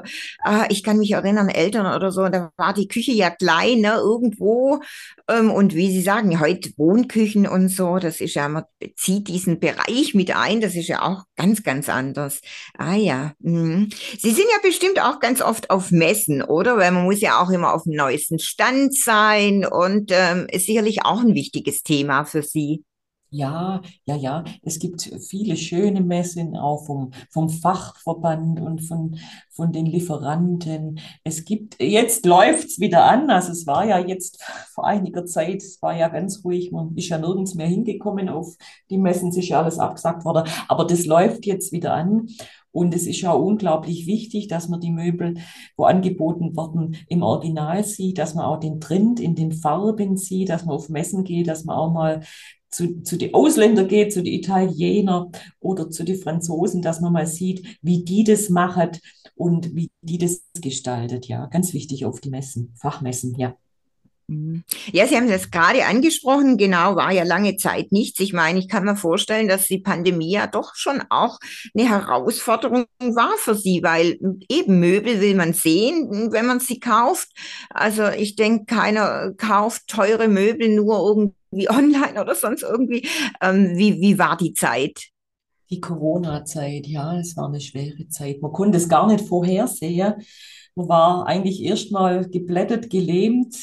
äh, 0.45 0.67
ich 0.69 0.83
kann 0.83 0.99
mich 0.99 1.13
erinnern, 1.13 1.49
Eltern 1.49 1.87
oder 1.95 2.13
so, 2.13 2.29
da 2.29 2.53
war 2.59 2.75
die 2.75 2.87
Küche 2.87 3.13
ja 3.13 3.31
klein, 3.31 3.81
ne, 3.81 3.95
irgendwo. 3.95 4.81
Ähm, 5.27 5.51
und 5.51 5.75
wie 5.75 5.91
Sie 5.91 6.03
sagen, 6.03 6.39
heute 6.39 6.71
Wohnküchen 6.77 7.47
und 7.47 7.71
so, 7.71 7.99
das 7.99 8.21
ist 8.21 8.35
ja, 8.35 8.47
man 8.49 8.65
zieht 8.95 9.29
diesen 9.29 9.59
Bereich 9.59 10.15
mit 10.15 10.37
ein, 10.37 10.61
das 10.61 10.75
ist 10.75 10.89
ja 10.89 11.01
auch 11.01 11.25
ganz, 11.35 11.63
ganz 11.63 11.89
anders. 11.89 12.43
Ah 12.77 12.95
ja. 12.95 13.33
Mhm. 13.39 13.89
Sie 14.19 14.33
sind 14.33 14.47
ja 14.53 14.59
bestimmt 14.63 15.01
auch 15.01 15.19
ganz 15.19 15.41
oft 15.41 15.71
auf 15.71 15.91
Messen, 15.91 16.43
oder? 16.43 16.77
Weil 16.77 16.93
man 16.93 17.05
muss 17.05 17.23
ja 17.23 17.41
auch 17.41 17.51
immer 17.51 17.73
auf 17.73 17.85
dem 17.85 17.95
neuesten 17.95 18.39
Stand 18.39 18.95
sein 18.95 19.65
und 19.65 20.11
ähm, 20.13 20.47
ist 20.51 20.67
sicherlich 20.67 21.07
auch 21.07 21.21
ein 21.21 21.35
wichtiges 21.35 21.83
Thema 21.83 22.25
für 22.25 22.43
Sie. 22.43 22.85
Ja, 23.33 23.81
ja, 24.07 24.16
ja. 24.16 24.45
Es 24.62 24.81
gibt 24.81 25.03
viele 25.29 25.57
schöne 25.57 26.01
Messen 26.01 26.57
auch 26.57 26.85
vom, 26.85 27.12
vom 27.31 27.49
Fachverband 27.49 28.61
und 28.61 28.81
von, 28.81 29.19
von 29.51 29.73
den 29.73 29.87
Lieferanten. 29.87 30.99
Es 31.23 31.45
gibt, 31.45 31.81
jetzt 31.81 32.27
läuft's 32.27 32.81
wieder 32.81 33.05
an. 33.05 33.31
Also 33.31 33.53
es 33.53 33.69
war 33.69 33.87
ja 33.87 34.01
jetzt 34.01 34.43
vor 34.75 34.85
einiger 34.85 35.27
Zeit, 35.27 35.62
es 35.62 35.81
war 35.81 35.97
ja 35.97 36.09
ganz 36.09 36.45
ruhig. 36.45 36.73
Man 36.73 36.97
ist 36.97 37.09
ja 37.09 37.19
nirgends 37.19 37.55
mehr 37.55 37.69
hingekommen 37.69 38.29
auf 38.29 38.57
die 38.90 38.99
Messen, 38.99 39.29
es 39.29 39.37
ist 39.37 39.49
ja 39.49 39.62
alles 39.62 39.79
abgesagt 39.79 40.25
worden. 40.25 40.51
Aber 40.66 40.85
das 40.85 41.07
läuft 41.07 41.47
jetzt 41.47 41.71
wieder 41.71 41.95
an. 41.95 42.27
Und 42.73 42.95
es 42.95 43.07
ist 43.07 43.21
ja 43.21 43.33
unglaublich 43.33 44.07
wichtig, 44.07 44.49
dass 44.49 44.69
man 44.69 44.81
die 44.81 44.93
Möbel, 44.93 45.35
wo 45.77 45.85
angeboten 45.85 46.57
werden, 46.57 46.97
im 47.09 47.23
Original 47.23 47.83
sieht, 47.85 48.19
dass 48.19 48.35
man 48.35 48.45
auch 48.45 48.61
den 48.61 48.81
Trend 48.81 49.19
in 49.19 49.35
den 49.35 49.53
Farben 49.53 50.16
sieht, 50.16 50.49
dass 50.51 50.64
man 50.64 50.77
auf 50.77 50.88
Messen 50.88 51.25
geht, 51.25 51.49
dass 51.49 51.64
man 51.64 51.77
auch 51.77 51.93
mal 51.93 52.21
zu, 52.70 53.02
zu 53.02 53.16
den 53.16 53.35
Ausländern 53.35 53.88
geht, 53.88 54.12
zu 54.12 54.22
den 54.22 54.33
Italiener 54.35 55.30
oder 55.59 55.90
zu 55.90 56.04
den 56.04 56.20
Franzosen, 56.20 56.83
dass 56.83 57.00
man 57.00 57.12
mal 57.12 57.26
sieht, 57.26 57.78
wie 57.83 58.04
die 58.04 58.24
das 58.24 58.48
machen 58.48 58.90
und 59.35 59.74
wie 59.74 59.90
die 60.02 60.18
das 60.18 60.42
gestaltet. 60.61 61.26
Ja, 61.26 61.46
ganz 61.46 61.72
wichtig 61.72 62.04
auf 62.04 62.20
die 62.20 62.30
Messen, 62.30 62.72
Fachmessen, 62.76 63.35
ja. 63.37 63.54
Mhm. 64.30 64.62
Ja, 64.92 65.09
Sie 65.09 65.16
haben 65.16 65.28
das 65.28 65.50
gerade 65.50 65.85
angesprochen, 65.87 66.56
genau, 66.56 66.94
war 66.94 67.11
ja 67.11 67.24
lange 67.24 67.56
Zeit 67.56 67.90
nichts. 67.90 68.20
Ich 68.20 68.33
meine, 68.33 68.61
ich 68.61 68.68
kann 68.68 68.85
mir 68.85 68.94
vorstellen, 68.94 69.48
dass 69.48 69.66
die 69.66 69.80
Pandemie 69.80 70.30
ja 70.30 70.46
doch 70.46 70.76
schon 70.76 71.02
auch 71.11 71.38
eine 71.74 71.88
Herausforderung 71.88 72.85
war 73.00 73.33
für 73.38 73.56
Sie, 73.56 73.83
weil 73.83 74.20
eben 74.48 74.78
Möbel 74.78 75.20
will 75.20 75.35
man 75.35 75.52
sehen, 75.52 76.30
wenn 76.30 76.46
man 76.46 76.61
sie 76.61 76.78
kauft. 76.78 77.28
Also 77.70 78.06
ich 78.09 78.37
denke, 78.37 78.66
keiner 78.66 79.33
kauft 79.37 79.88
teure 79.88 80.28
Möbel 80.28 80.68
nur 80.68 81.09
irgendwie 81.09 81.39
online 81.53 82.21
oder 82.21 82.35
sonst 82.35 82.63
irgendwie. 82.63 83.07
Ähm, 83.43 83.77
wie, 83.77 84.01
wie 84.01 84.19
war 84.19 84.37
die 84.37 84.53
Zeit? 84.53 85.09
Die 85.71 85.81
Corona-Zeit, 85.81 86.87
ja, 86.87 87.19
es 87.19 87.37
war 87.37 87.49
eine 87.49 87.61
schwere 87.61 88.09
Zeit. 88.09 88.43
Man 88.43 88.53
konnte 88.53 88.79
es 88.79 88.89
gar 88.89 89.07
nicht 89.07 89.25
vorhersehen. 89.27 90.15
Man 90.75 90.89
war 90.89 91.27
eigentlich 91.27 91.63
erstmal 91.63 92.29
geblättet, 92.29 92.91
gelähmt 92.91 93.57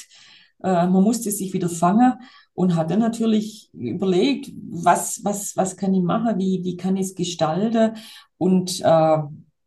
äh, 0.64 0.88
man 0.88 1.04
musste 1.04 1.32
sich 1.32 1.54
wieder 1.54 1.70
fangen 1.70 2.14
und 2.54 2.76
hat 2.76 2.90
dann 2.92 3.00
natürlich 3.00 3.70
überlegt, 3.74 4.52
was, 4.70 5.24
was, 5.24 5.56
was 5.56 5.78
kann 5.78 5.94
ich 5.94 6.02
machen, 6.02 6.40
wie, 6.40 6.64
wie 6.64 6.78
kann 6.78 6.98
ich 6.98 7.08
es 7.08 7.16
gestalten. 7.16 7.96
Und 8.38 8.82
äh, 8.82 9.18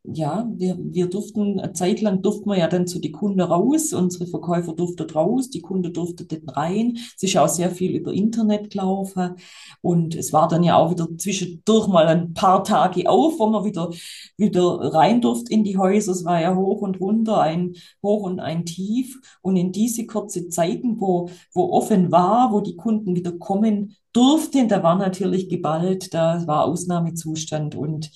ja, 0.02 0.48
wir, 0.56 0.78
wir 0.80 1.08
durften, 1.08 1.60
eine 1.60 1.72
Zeit 1.74 2.00
lang 2.00 2.22
durften 2.22 2.48
wir 2.48 2.58
ja 2.58 2.68
dann 2.68 2.86
zu 2.86 3.00
den 3.00 3.12
Kunden 3.12 3.40
raus, 3.40 3.92
unsere 3.92 4.26
Verkäufer 4.26 4.72
durften 4.72 5.10
raus, 5.10 5.50
die 5.50 5.60
Kunden 5.60 5.92
durften 5.92 6.26
dann 6.26 6.48
rein. 6.48 6.96
Es 7.16 7.22
ist 7.22 7.36
auch 7.36 7.48
sehr 7.48 7.70
viel 7.70 7.94
über 7.96 8.12
Internet 8.12 8.70
gelaufen 8.70 9.36
und 9.82 10.14
es 10.14 10.32
war 10.32 10.48
dann 10.48 10.62
ja 10.62 10.76
auch 10.76 10.90
wieder 10.90 11.06
zwischendurch 11.18 11.86
mal 11.88 12.06
ein 12.06 12.32
paar 12.32 12.64
Tage 12.64 13.08
auf, 13.10 13.38
wo 13.38 13.46
man 13.48 13.64
wieder, 13.64 13.90
wieder 14.38 14.62
rein 14.94 15.20
durfte 15.20 15.52
in 15.52 15.64
die 15.64 15.76
Häuser. 15.76 16.12
Es 16.12 16.24
war 16.24 16.40
ja 16.40 16.56
hoch 16.56 16.80
und 16.80 16.98
runter, 16.98 17.38
ein 17.40 17.74
Hoch 18.02 18.22
und 18.22 18.40
ein 18.40 18.64
Tief 18.64 19.20
und 19.42 19.56
in 19.56 19.70
diese 19.70 20.06
kurze 20.06 20.48
Zeiten, 20.48 20.98
wo, 20.98 21.28
wo 21.52 21.72
offen 21.72 22.10
war, 22.10 22.52
wo 22.52 22.60
die 22.60 22.76
Kunden 22.76 23.14
wieder 23.14 23.32
kommen 23.32 23.96
durften, 24.12 24.68
da 24.68 24.82
war 24.82 24.96
natürlich 24.96 25.48
geballt, 25.48 26.14
da 26.14 26.46
war 26.46 26.64
Ausnahmezustand 26.64 27.74
und 27.74 28.10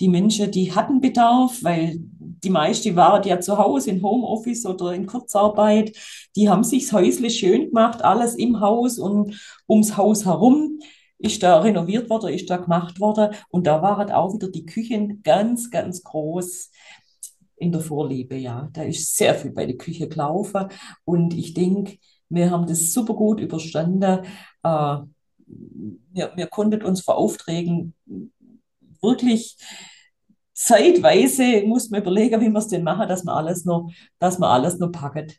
die 0.00 0.08
Menschen, 0.08 0.50
die 0.50 0.74
hatten 0.74 1.00
Bedarf, 1.00 1.58
weil 1.62 1.96
die 1.98 2.50
meisten 2.50 2.96
waren 2.96 3.26
ja 3.26 3.40
zu 3.40 3.56
Hause 3.56 3.90
in 3.90 4.02
Homeoffice 4.02 4.66
oder 4.66 4.92
in 4.92 5.06
Kurzarbeit, 5.06 5.96
die 6.36 6.48
haben 6.48 6.64
sich 6.64 6.92
häuslich 6.92 7.38
schön 7.38 7.66
gemacht, 7.66 8.04
alles 8.04 8.34
im 8.34 8.60
Haus 8.60 8.98
und 8.98 9.40
ums 9.68 9.96
Haus 9.96 10.26
herum 10.26 10.78
ist 11.18 11.42
da 11.42 11.60
renoviert 11.60 12.10
worden, 12.10 12.34
ist 12.34 12.50
da 12.50 12.58
gemacht 12.58 13.00
worden 13.00 13.34
und 13.48 13.66
da 13.66 13.80
waren 13.80 14.10
auch 14.10 14.34
wieder 14.34 14.50
die 14.50 14.66
Küchen 14.66 15.22
ganz, 15.22 15.70
ganz 15.70 16.02
groß 16.02 16.70
in 17.56 17.72
der 17.72 17.80
Vorliebe, 17.80 18.36
ja. 18.36 18.68
Da 18.72 18.82
ist 18.82 19.16
sehr 19.16 19.34
viel 19.34 19.50
bei 19.50 19.64
der 19.64 19.78
Küche 19.78 20.08
gelaufen 20.08 20.66
und 21.04 21.32
ich 21.34 21.54
denke, 21.54 21.98
wir 22.28 22.50
haben 22.50 22.66
das 22.66 22.92
super 22.92 23.14
gut 23.14 23.40
überstanden. 23.40 24.24
Äh, 24.62 24.96
wir, 25.46 26.32
wir 26.34 26.46
konnten 26.48 26.82
uns 26.82 27.00
vor 27.00 27.16
Aufträgen 27.16 27.94
wirklich 29.06 29.56
zeitweise 30.52 31.62
muss 31.66 31.90
man 31.90 32.02
überlegen, 32.02 32.40
wie 32.40 32.48
man 32.48 32.62
es 32.62 32.68
denn 32.68 32.82
machen, 32.82 33.08
dass 33.08 33.24
man 33.24 33.36
alles 33.36 33.64
noch, 33.64 33.90
dass 34.18 34.38
man 34.38 34.50
alles 34.50 34.78
noch 34.78 34.90
packt. 34.90 35.38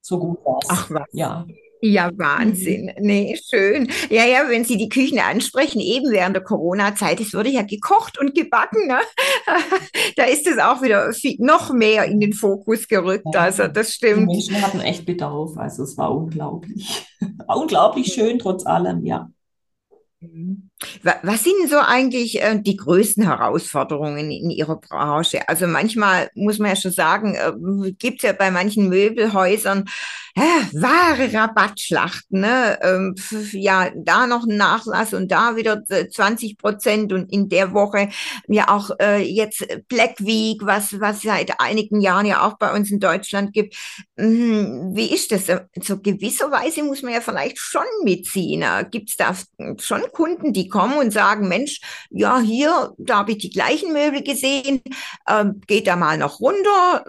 So 0.00 0.18
gut 0.18 0.38
war's. 0.44 0.66
Ach 0.68 0.90
was. 0.90 1.08
Ja. 1.12 1.46
Ja, 1.86 2.10
Wahnsinn. 2.16 2.86
Mhm. 2.96 3.06
Nee, 3.06 3.38
schön. 3.50 3.90
Ja, 4.08 4.24
ja, 4.24 4.48
wenn 4.48 4.64
Sie 4.64 4.78
die 4.78 4.88
Küchen 4.88 5.18
ansprechen, 5.18 5.80
eben 5.80 6.10
während 6.10 6.34
der 6.34 6.42
Corona-Zeit, 6.42 7.20
es 7.20 7.34
wurde 7.34 7.50
ja 7.50 7.60
gekocht 7.60 8.18
und 8.18 8.34
gebacken, 8.34 8.86
ne? 8.86 9.00
da 10.16 10.24
ist 10.24 10.46
es 10.46 10.56
auch 10.58 10.80
wieder 10.80 11.12
viel, 11.12 11.36
noch 11.40 11.74
mehr 11.74 12.06
in 12.06 12.20
den 12.20 12.32
Fokus 12.32 12.88
gerückt. 12.88 13.26
Ja, 13.34 13.40
also, 13.40 13.68
das 13.68 13.92
stimmt. 13.92 14.30
Die 14.30 14.36
Menschen 14.36 14.62
hatten 14.62 14.80
echt 14.80 15.04
Bedarf. 15.04 15.58
Also, 15.58 15.82
es 15.82 15.98
war 15.98 16.16
unglaublich. 16.16 17.06
unglaublich 17.48 18.14
schön, 18.14 18.38
trotz 18.38 18.64
allem, 18.64 19.04
ja. 19.04 19.28
Mhm. 20.20 20.70
Was 21.02 21.44
sind 21.44 21.70
so 21.70 21.78
eigentlich 21.78 22.42
äh, 22.42 22.60
die 22.60 22.76
größten 22.76 23.24
Herausforderungen 23.24 24.30
in 24.30 24.50
Ihrer 24.50 24.76
Branche? 24.76 25.48
Also 25.48 25.66
manchmal 25.66 26.30
muss 26.34 26.58
man 26.58 26.70
ja 26.70 26.76
schon 26.76 26.90
sagen, 26.90 27.34
äh, 27.36 27.92
gibt 27.92 28.18
es 28.18 28.28
ja 28.28 28.32
bei 28.32 28.50
manchen 28.50 28.88
Möbelhäusern 28.88 29.84
äh, 30.36 30.40
wahre 30.72 31.32
Rabattschlachten. 31.32 32.40
Ne? 32.40 32.78
Ähm, 32.82 33.14
ja, 33.52 33.90
da 33.94 34.26
noch 34.26 34.46
ein 34.46 34.56
Nachlass 34.56 35.14
und 35.14 35.30
da 35.30 35.56
wieder 35.56 35.84
20 35.84 36.58
Prozent 36.58 37.12
und 37.12 37.32
in 37.32 37.48
der 37.48 37.72
Woche 37.72 38.08
ja 38.48 38.68
auch 38.68 38.90
äh, 39.00 39.22
jetzt 39.22 39.64
Black 39.88 40.16
Week, 40.18 40.60
was 40.64 41.00
was 41.00 41.22
seit 41.22 41.60
einigen 41.60 42.00
Jahren 42.00 42.26
ja 42.26 42.46
auch 42.46 42.58
bei 42.58 42.74
uns 42.74 42.90
in 42.90 42.98
Deutschland 42.98 43.52
gibt. 43.52 43.76
Mhm. 44.16 44.90
Wie 44.94 45.14
ist 45.14 45.30
das? 45.30 45.46
So 45.80 46.00
gewisserweise 46.00 46.82
muss 46.82 47.02
man 47.02 47.12
ja 47.12 47.20
vielleicht 47.20 47.58
schon 47.58 47.84
mitziehen. 48.02 48.64
Gibt 48.90 49.10
es 49.10 49.16
da 49.16 49.36
schon 49.78 50.02
Kunden, 50.12 50.52
die 50.52 50.63
kommen 50.68 50.98
und 50.98 51.12
sagen, 51.12 51.48
Mensch, 51.48 51.80
ja, 52.10 52.40
hier, 52.40 52.92
da 52.98 53.18
habe 53.18 53.32
ich 53.32 53.38
die 53.38 53.50
gleichen 53.50 53.92
Möbel 53.92 54.22
gesehen, 54.22 54.80
ähm, 55.28 55.60
geht 55.66 55.86
da 55.86 55.96
mal 55.96 56.18
noch 56.18 56.40
runter. 56.40 57.04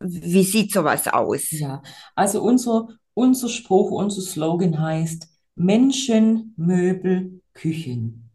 Wie 0.00 0.42
sieht 0.42 0.72
sowas 0.72 1.06
aus? 1.08 1.50
Ja, 1.50 1.82
also 2.14 2.42
unser, 2.42 2.88
unser 3.14 3.48
Spruch, 3.48 3.90
unser 3.90 4.22
Slogan 4.22 4.80
heißt 4.80 5.28
Menschen, 5.54 6.54
Möbel, 6.56 7.40
Küchen. 7.54 8.30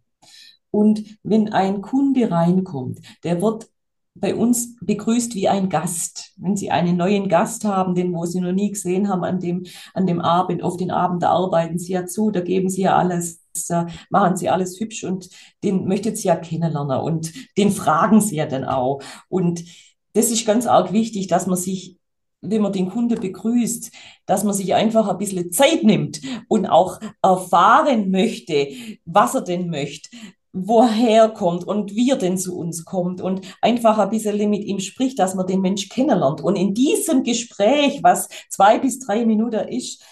Und 0.72 1.04
wenn 1.24 1.54
ein 1.54 1.82
Kunde 1.82 2.32
reinkommt, 2.32 3.00
der 3.24 3.42
wird 3.42 3.70
bei 4.16 4.36
uns 4.36 4.76
begrüßt 4.82 5.36
wie 5.36 5.50
ein 5.50 5.70
Gast. 5.70 6.34
Wenn 6.38 6.56
Sie 6.56 6.72
einen 6.72 6.98
neuen 6.98 7.30
Gast 7.30 7.66
haben, 7.66 7.96
den 7.96 8.14
wo 8.14 8.26
Sie 8.26 8.40
noch 8.40 8.52
nie 8.52 8.72
gesehen 8.72 9.10
haben 9.10 9.24
an 9.24 9.40
dem, 9.40 9.66
an 9.94 10.06
dem 10.06 10.22
Abend, 10.22 10.64
auf 10.64 10.78
den 10.78 10.92
Abend, 10.92 11.24
da 11.24 11.30
arbeiten 11.30 11.80
Sie 11.80 11.94
ja 11.94 12.06
zu, 12.06 12.32
da 12.32 12.42
geben 12.42 12.70
Sie 12.70 12.84
ja 12.84 12.98
alles, 12.98 13.43
da 13.68 13.88
machen 14.10 14.38
Sie 14.38 14.50
alles 14.50 14.80
hübsch 14.80 15.04
und 15.04 15.30
den 15.64 15.86
möchtet 15.86 16.18
Sie 16.18 16.28
ja 16.28 16.36
kennenlernen 16.36 17.00
und 17.00 17.34
den 17.58 17.72
fragen 17.72 18.22
Sie 18.22 18.36
ja 18.36 18.46
dann 18.46 18.66
auch. 18.66 19.02
Und 19.30 19.64
das 20.14 20.32
ist 20.32 20.46
ganz 20.46 20.66
arg 20.68 20.92
wichtig, 20.92 21.28
dass 21.28 21.48
man 21.48 21.58
sich 21.58 21.98
wenn 22.46 22.62
man 22.62 22.74
den 22.74 22.90
Kunde 22.90 23.16
begrüßt, 23.16 23.90
dass 24.26 24.44
man 24.44 24.54
sich 24.54 24.74
einfach 24.74 25.08
ein 25.08 25.18
bisschen 25.18 25.54
Zeit 25.54 25.86
nimmt 25.86 26.20
und 26.50 26.66
auch 26.66 27.00
erfahren 27.22 28.12
möchte, 28.12 28.68
was 29.06 29.34
er 29.34 29.44
denn 29.44 29.70
möchte 29.70 30.10
woher 30.54 31.30
kommt 31.30 31.66
und 31.66 31.96
wie 31.96 32.12
er 32.12 32.18
denn 32.18 32.38
zu 32.38 32.56
uns 32.56 32.86
kommt 32.86 33.22
und 33.22 33.42
einfach 33.60 33.98
ein 33.98 34.12
bisschen 34.12 34.50
mit 34.50 34.64
ihm 34.64 34.80
spricht, 34.80 35.18
dass 35.18 35.34
man 35.34 35.48
den 35.48 35.62
Mensch 35.62 35.90
kennenlernt. 35.90 36.42
Und 36.42 36.56
in 36.56 36.76
diesem 36.76 37.24
Gespräch, 37.24 38.04
was 38.04 38.30
zwei 38.50 38.78
bis 38.78 39.00
drei 39.00 39.26
Minuten 39.26 39.68
ist, 39.68 40.04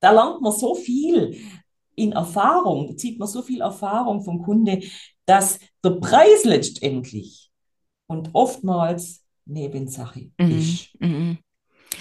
da 0.00 0.12
lernt 0.12 0.42
man 0.42 0.52
so 0.52 0.74
viel 0.74 1.36
in 1.98 2.12
Erfahrung, 2.12 2.96
zieht 2.96 3.18
man 3.18 3.28
so 3.28 3.42
viel 3.42 3.60
Erfahrung 3.60 4.22
vom 4.22 4.42
Kunde, 4.42 4.80
dass 5.26 5.58
der 5.84 5.90
Preis 5.90 6.44
letztendlich 6.44 7.50
und 8.06 8.30
oftmals 8.32 9.24
Nebensache 9.44 10.30
mhm. 10.38 10.58
ist. 10.58 10.88
Mhm. 11.00 11.38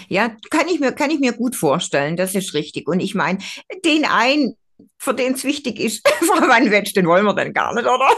Ja, 0.10 0.36
kann 0.50 0.68
ich 0.68 0.80
mir, 0.80 0.92
kann 0.92 1.12
ich 1.12 1.20
mir 1.20 1.34
gut 1.34 1.56
vorstellen, 1.56 2.16
das 2.16 2.36
ist 2.36 2.54
richtig. 2.54 2.88
Und 2.88 3.00
ich 3.00 3.16
meine, 3.16 3.40
den 3.84 4.06
einen, 4.06 4.56
für 4.98 5.14
den 5.14 5.34
es 5.34 5.44
wichtig 5.44 5.80
ist, 5.80 6.08
Frau 6.20 6.48
Wannwetsch, 6.48 6.94
den 6.94 7.08
wollen 7.08 7.26
wir 7.26 7.34
denn 7.34 7.54
gar 7.54 7.74
nicht, 7.74 7.86
oder? 7.86 8.10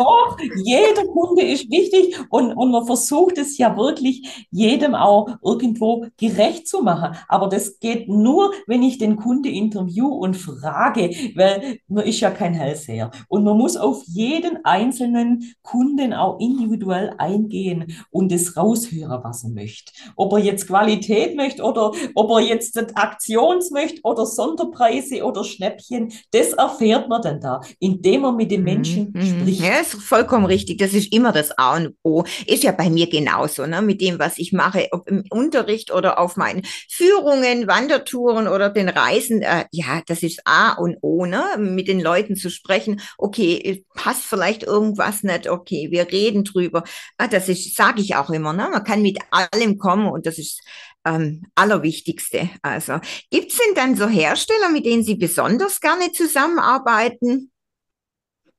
Doch, 0.00 0.38
jeder 0.64 1.04
Kunde 1.04 1.42
ist 1.42 1.70
wichtig 1.70 2.18
und, 2.30 2.54
und 2.54 2.70
man 2.70 2.86
versucht 2.86 3.36
es 3.36 3.58
ja 3.58 3.76
wirklich 3.76 4.46
jedem 4.50 4.94
auch 4.94 5.28
irgendwo 5.44 6.06
gerecht 6.16 6.66
zu 6.66 6.80
machen. 6.80 7.16
Aber 7.28 7.48
das 7.48 7.78
geht 7.80 8.08
nur, 8.08 8.54
wenn 8.66 8.82
ich 8.82 8.96
den 8.96 9.16
Kunde 9.16 9.50
interview 9.50 10.06
und 10.08 10.38
frage, 10.38 11.10
weil 11.34 11.80
man 11.86 12.04
ist 12.04 12.20
ja 12.20 12.30
kein 12.30 12.54
Hellseher. 12.54 13.10
Und 13.28 13.44
man 13.44 13.58
muss 13.58 13.76
auf 13.76 14.02
jeden 14.06 14.64
einzelnen 14.64 15.54
Kunden 15.62 16.14
auch 16.14 16.40
individuell 16.40 17.12
eingehen 17.18 17.92
und 18.10 18.32
es 18.32 18.56
raushören, 18.56 19.22
was 19.22 19.44
er 19.44 19.50
möchte. 19.50 19.92
Ob 20.16 20.32
er 20.32 20.38
jetzt 20.38 20.66
Qualität 20.66 21.36
möchte 21.36 21.62
oder 21.62 21.92
ob 22.14 22.30
er 22.30 22.40
jetzt 22.40 22.78
Aktions 22.96 23.70
möchte 23.70 24.00
oder 24.04 24.24
Sonderpreise 24.24 25.24
oder 25.24 25.44
Schnäppchen, 25.44 26.10
das 26.30 26.54
erfährt 26.54 27.10
man 27.10 27.20
dann 27.20 27.40
da, 27.40 27.60
indem 27.78 28.22
man 28.22 28.36
mit 28.36 28.50
den 28.50 28.62
Menschen 28.62 29.12
mhm. 29.12 29.20
spricht. 29.20 29.60
Ja, 29.60 29.84
ist 29.94 30.02
vollkommen 30.02 30.46
richtig. 30.46 30.78
Das 30.78 30.94
ist 30.94 31.12
immer 31.12 31.32
das 31.32 31.56
A 31.58 31.76
und 31.76 31.96
O. 32.02 32.24
Ist 32.46 32.62
ja 32.62 32.72
bei 32.72 32.90
mir 32.90 33.08
genauso, 33.08 33.66
ne? 33.66 33.82
mit 33.82 34.00
dem, 34.00 34.18
was 34.18 34.38
ich 34.38 34.52
mache, 34.52 34.88
ob 34.92 35.08
im 35.08 35.24
Unterricht 35.30 35.92
oder 35.92 36.18
auf 36.18 36.36
meinen 36.36 36.62
Führungen, 36.88 37.66
Wandertouren 37.66 38.48
oder 38.48 38.70
den 38.70 38.88
Reisen. 38.88 39.42
Äh, 39.42 39.64
ja, 39.72 40.02
das 40.06 40.22
ist 40.22 40.40
A 40.44 40.72
und 40.72 40.96
O, 41.02 41.26
ne? 41.26 41.44
mit 41.58 41.88
den 41.88 42.00
Leuten 42.00 42.36
zu 42.36 42.50
sprechen. 42.50 43.00
Okay, 43.18 43.84
passt 43.94 44.24
vielleicht 44.24 44.62
irgendwas 44.62 45.22
nicht. 45.22 45.48
Okay, 45.48 45.88
wir 45.90 46.10
reden 46.10 46.44
drüber. 46.44 46.84
Ah, 47.18 47.28
das 47.28 47.48
ist, 47.48 47.76
sage 47.76 48.00
ich 48.00 48.16
auch 48.16 48.30
immer. 48.30 48.52
Ne? 48.52 48.68
Man 48.70 48.84
kann 48.84 49.02
mit 49.02 49.18
allem 49.30 49.78
kommen 49.78 50.08
und 50.08 50.26
das 50.26 50.38
ist 50.38 50.62
ähm, 51.04 51.46
Allerwichtigste. 51.54 52.50
Also, 52.62 53.00
gibt's 53.30 53.56
denn 53.56 53.74
dann 53.74 53.96
so 53.96 54.06
Hersteller, 54.06 54.68
mit 54.70 54.84
denen 54.84 55.02
Sie 55.02 55.14
besonders 55.14 55.80
gerne 55.80 56.12
zusammenarbeiten? 56.12 57.50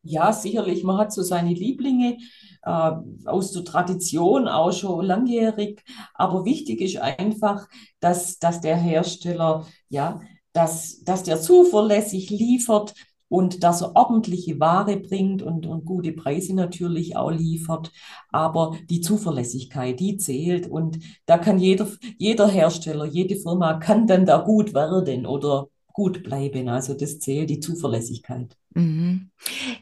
Ja, 0.03 0.33
sicherlich. 0.33 0.83
Man 0.83 0.97
hat 0.97 1.13
so 1.13 1.21
seine 1.21 1.53
Lieblinge 1.53 2.17
äh, 2.63 2.91
aus 3.25 3.51
der 3.51 3.63
Tradition 3.63 4.47
auch 4.47 4.71
schon 4.71 5.05
langjährig. 5.05 5.83
Aber 6.15 6.43
wichtig 6.45 6.81
ist 6.81 6.97
einfach, 6.97 7.67
dass, 7.99 8.39
dass 8.39 8.61
der 8.61 8.77
Hersteller, 8.77 9.67
ja, 9.89 10.21
dass, 10.53 11.03
dass 11.03 11.23
der 11.23 11.39
zuverlässig 11.39 12.29
liefert 12.31 12.95
und 13.29 13.63
dass 13.63 13.81
er 13.81 13.95
ordentliche 13.95 14.59
Ware 14.59 14.97
bringt 14.97 15.41
und, 15.43 15.65
und 15.67 15.85
gute 15.85 16.13
Preise 16.13 16.55
natürlich 16.55 17.15
auch 17.15 17.31
liefert. 17.31 17.91
Aber 18.31 18.75
die 18.89 19.01
Zuverlässigkeit, 19.01 19.99
die 19.99 20.17
zählt. 20.17 20.67
Und 20.67 20.99
da 21.27 21.37
kann 21.37 21.59
jeder, 21.59 21.87
jeder 22.17 22.47
Hersteller, 22.47 23.05
jede 23.05 23.35
Firma 23.35 23.75
kann 23.75 24.07
dann 24.07 24.25
da 24.25 24.39
gut 24.39 24.73
werden 24.73 25.27
oder 25.27 25.67
gut 25.93 26.23
bleiben. 26.23 26.69
Also 26.69 26.93
das 26.93 27.19
zählt 27.19 27.49
die 27.49 27.59
Zuverlässigkeit. 27.59 28.55
Mhm. 28.73 29.29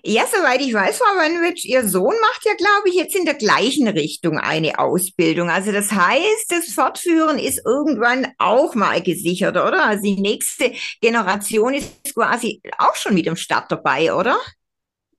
Ja, 0.04 0.24
soweit 0.26 0.62
ich 0.62 0.74
weiß, 0.74 0.98
Frau 0.98 1.18
Wanwitsch, 1.18 1.66
Ihr 1.66 1.88
Sohn 1.88 2.16
macht 2.22 2.46
ja, 2.46 2.54
glaube 2.56 2.90
ich, 2.90 2.96
jetzt 2.96 3.16
in 3.16 3.26
der 3.26 3.36
gleichen 3.36 3.88
Richtung 3.88 4.40
eine 4.40 4.80
Ausbildung. 4.80 5.50
Also 5.50 5.72
das 5.72 5.92
heißt, 5.92 6.50
das 6.50 6.74
Fortführen 6.74 7.38
ist 7.38 7.62
irgendwann 7.66 8.28
auch 8.38 8.74
mal 8.76 9.02
gesichert, 9.02 9.58
oder? 9.58 9.86
Also 9.86 10.04
die 10.04 10.20
nächste 10.20 10.72
Generation 11.02 11.74
ist 11.76 12.14
quasi 12.14 12.62
auch 12.80 12.96
schon 12.96 13.14
mit 13.14 13.26
dem 13.26 13.36
Start 13.36 13.72
dabei, 13.72 14.14
oder? 14.14 14.38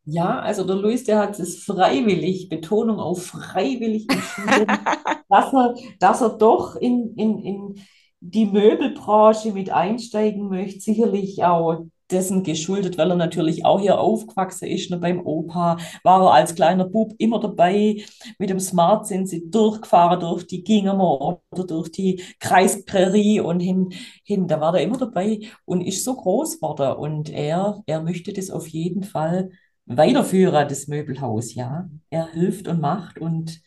Ja, 0.05 0.41
also 0.41 0.65
der 0.65 0.77
Luis, 0.77 1.05
der 1.05 1.19
hat 1.19 1.39
es 1.39 1.63
freiwillig, 1.63 2.49
Betonung 2.49 2.99
auf 2.99 3.27
freiwillig 3.27 4.09
entschieden, 4.11 4.67
dass 5.29 5.53
er, 5.53 5.75
dass 6.01 6.21
er 6.23 6.31
doch 6.31 6.75
in, 6.75 7.15
in, 7.17 7.39
in 7.43 7.75
die 8.21 8.47
Möbelbranche 8.47 9.53
mit 9.53 9.71
einsteigen 9.71 10.49
möchte. 10.49 10.81
Sicherlich 10.81 11.43
auch 11.45 11.87
dessen 12.11 12.43
geschuldet, 12.43 12.99
weil 12.99 13.11
er 13.11 13.17
natürlich 13.17 13.65
auch 13.65 13.81
hier 13.81 14.01
aufgewachsen 14.01 14.69
ist. 14.69 14.91
Ne, 14.91 14.99
beim 14.99 15.25
Opa 15.25 15.79
war 16.03 16.23
er 16.23 16.33
als 16.35 16.55
kleiner 16.55 16.85
Bub 16.87 17.13
immer 17.19 17.41
dabei. 17.41 18.05
Mit 18.39 18.51
dem 18.51 18.61
Smart 18.61 19.07
sind 19.07 19.29
sie 19.29 19.51
durchgefahren 19.51 20.21
durch 20.21 20.47
die 20.47 20.63
Gingermer 20.65 21.41
oder 21.51 21.65
durch 21.67 21.91
die 21.93 22.23
Kreisprärie 22.41 23.41
und 23.41 23.61
hin, 23.61 23.93
hin. 24.25 24.49
Da 24.49 24.61
war 24.61 24.75
er 24.75 24.83
immer 24.83 24.99
dabei 24.99 25.41
und 25.65 25.81
ist 25.83 26.05
so 26.05 26.15
groß 26.17 26.57
geworden. 26.57 26.97
Und 26.99 27.31
er, 27.31 27.83
er 27.87 28.03
möchte 28.03 28.33
das 28.33 28.51
auf 28.51 28.69
jeden 28.69 29.05
Fall 29.05 29.51
weiterführen, 29.87 30.69
das 30.69 30.87
Möbelhaus, 30.89 31.55
ja. 31.55 31.89
Er 32.11 32.29
hilft 32.33 32.69
und 32.69 32.81
macht 32.81 33.19
und 33.19 33.61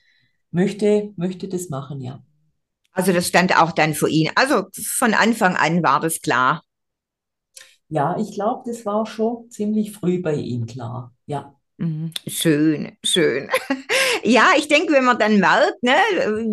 möchte, 0.52 1.12
möchte 1.16 1.48
das 1.48 1.70
machen, 1.70 2.02
ja. 2.02 2.24
Also 2.94 3.12
das 3.14 3.28
stand 3.28 3.56
auch 3.60 3.72
dann 3.72 3.94
für 3.94 4.10
ihn. 4.10 4.32
Also 4.36 4.66
von 4.74 5.14
Anfang 5.14 5.56
an 5.56 5.84
war 5.84 6.00
das 6.00 6.22
klar. 6.22 6.64
Ja, 7.90 8.18
ich 8.18 8.34
glaube, 8.34 8.64
das 8.66 8.86
war 8.86 9.06
schon 9.06 9.50
ziemlich 9.52 9.92
früh 9.94 10.22
bei 10.22 10.36
ihm 10.36 10.66
klar. 10.66 11.14
Ja. 11.26 11.56
Mhm. 11.78 12.14
Schön, 12.28 12.98
schön. 13.04 13.50
Ja, 14.26 14.52
ich 14.58 14.70
denke, 14.70 14.94
wenn 14.94 15.04
man 15.04 15.20
dann 15.20 15.40
merkt, 15.40 15.84
ne, 15.84 15.96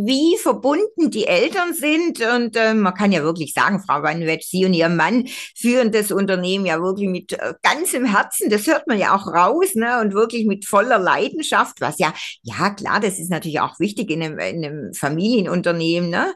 wie 0.05 0.37
verbunden 0.39 1.09
die 1.11 1.27
Eltern 1.27 1.73
sind 1.73 2.21
und 2.21 2.57
äh, 2.57 2.75
man 2.75 2.95
kann 2.95 3.13
ja 3.13 3.23
wirklich 3.23 3.53
sagen, 3.53 3.81
Frau 3.87 4.03
Wannwetsch, 4.03 4.49
Sie 4.49 4.65
und 4.65 4.75
Ihr 4.75 4.89
Mann 4.89 5.29
führen 5.57 5.93
das 5.93 6.11
Unternehmen 6.11 6.67
ja 6.67 6.81
wirklich 6.83 7.09
mit 7.09 7.33
äh, 7.35 7.55
ganzem 7.63 8.07
Herzen, 8.07 8.51
das 8.51 8.67
hört 8.67 8.89
man 8.89 8.99
ja 8.99 9.15
auch 9.15 9.29
raus, 9.29 9.75
ne, 9.75 10.01
und 10.01 10.15
wirklich 10.15 10.47
mit 10.47 10.65
voller 10.65 10.99
Leidenschaft, 10.99 11.81
was 11.81 11.99
ja, 12.01 12.13
ja 12.43 12.71
klar, 12.71 12.99
das 12.99 13.21
ist 13.21 13.31
natürlich 13.31 13.61
auch 13.61 13.79
wichtig 13.79 14.11
in 14.11 14.23
einem, 14.23 14.39
in 14.41 14.65
einem 14.65 14.93
Familienunternehmen, 14.95 16.11
ne, 16.11 16.35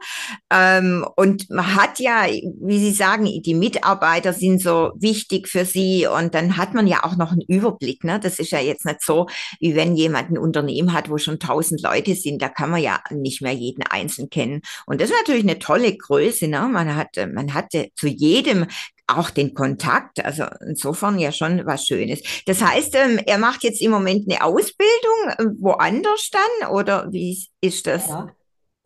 ähm, 0.52 1.04
und 1.16 1.50
man 1.50 1.74
hat 1.74 1.98
ja, 1.98 2.26
wie 2.28 2.78
Sie 2.78 2.92
sagen, 2.92 3.24
die 3.24 3.54
Mitarbeiter 3.54 4.32
sind 4.32 4.62
so 4.62 4.92
wichtig 4.94 5.48
für 5.48 5.64
Sie 5.64 6.06
und 6.06 6.34
dann 6.34 6.56
hat 6.56 6.74
man 6.74 6.86
ja 6.86 7.02
auch 7.02 7.16
noch 7.16 7.32
einen 7.32 7.42
Überblick, 7.48 8.04
ne, 8.04 8.20
das 8.20 8.38
ist 8.38 8.52
ja 8.52 8.60
jetzt 8.60 8.73
nicht 8.82 9.02
so, 9.02 9.26
wie 9.60 9.74
wenn 9.74 9.94
jemand 9.94 10.30
ein 10.30 10.38
Unternehmen 10.38 10.92
hat, 10.92 11.10
wo 11.10 11.18
schon 11.18 11.38
tausend 11.38 11.82
Leute 11.82 12.14
sind, 12.14 12.42
da 12.42 12.48
kann 12.48 12.70
man 12.70 12.82
ja 12.82 13.00
nicht 13.10 13.42
mehr 13.42 13.52
jeden 13.52 13.82
einzeln 13.82 14.30
kennen. 14.30 14.62
Und 14.87 15.00
das 15.00 15.10
ist 15.10 15.16
natürlich 15.16 15.44
eine 15.44 15.58
tolle 15.58 15.96
Größe. 15.96 16.48
Ne? 16.48 16.68
Man 16.68 16.96
hat, 16.96 17.16
man 17.32 17.54
hatte 17.54 17.90
zu 17.94 18.08
jedem 18.08 18.66
auch 19.06 19.30
den 19.30 19.54
Kontakt. 19.54 20.24
Also 20.24 20.44
insofern 20.66 21.18
ja 21.18 21.32
schon 21.32 21.66
was 21.66 21.87
Schönes. 21.87 22.22
Das 22.46 22.62
heißt, 22.62 22.94
ähm, 22.96 23.20
er 23.26 23.38
macht 23.38 23.62
jetzt 23.62 23.82
im 23.82 23.90
Moment 23.90 24.30
eine 24.30 24.42
Ausbildung 24.42 25.28
äh, 25.38 25.44
woanders 25.58 26.30
dann 26.30 26.70
oder 26.70 27.12
wie 27.12 27.38
ist 27.60 27.87
das? 27.87 28.08
Ja. 28.08 28.34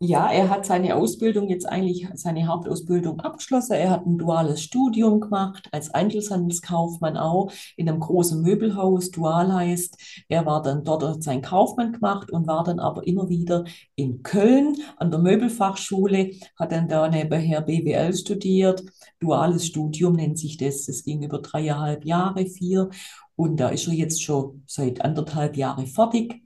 Ja, 0.01 0.31
er 0.31 0.49
hat 0.49 0.65
seine 0.65 0.95
Ausbildung 0.95 1.49
jetzt 1.49 1.65
eigentlich, 1.67 2.07
seine 2.13 2.47
Hauptausbildung 2.47 3.19
abgeschlossen. 3.19 3.73
Er 3.73 3.89
hat 3.89 4.05
ein 4.05 4.17
duales 4.17 4.61
Studium 4.63 5.19
gemacht, 5.19 5.67
als 5.73 5.93
Einzelhandelskaufmann 5.93 7.17
auch, 7.17 7.51
in 7.75 7.89
einem 7.89 7.99
großen 7.99 8.41
Möbelhaus. 8.41 9.11
Dual 9.11 9.53
heißt, 9.53 10.23
er 10.29 10.45
war 10.45 10.61
dann 10.61 10.85
dort, 10.85 11.21
seinen 11.21 11.41
Kaufmann 11.41 11.91
gemacht 11.91 12.31
und 12.31 12.47
war 12.47 12.63
dann 12.63 12.79
aber 12.79 13.05
immer 13.07 13.27
wieder 13.27 13.65
in 13.95 14.23
Köln 14.23 14.77
an 14.95 15.11
der 15.11 15.19
Möbelfachschule, 15.19 16.31
hat 16.57 16.71
dann 16.71 16.87
da 16.87 17.09
nebenher 17.09 17.59
BWL 17.59 18.13
studiert. 18.15 18.81
Duales 19.19 19.65
Studium 19.67 20.13
nennt 20.13 20.39
sich 20.39 20.55
das. 20.55 20.85
Das 20.85 21.03
ging 21.03 21.23
über 21.23 21.39
dreieinhalb 21.39 22.05
Jahre, 22.05 22.45
vier. 22.45 22.89
Und 23.35 23.57
da 23.59 23.67
ist 23.67 23.87
er 23.87 23.93
jetzt 23.93 24.23
schon 24.23 24.63
seit 24.65 25.01
anderthalb 25.01 25.57
Jahren 25.57 25.87
fertig. 25.87 26.41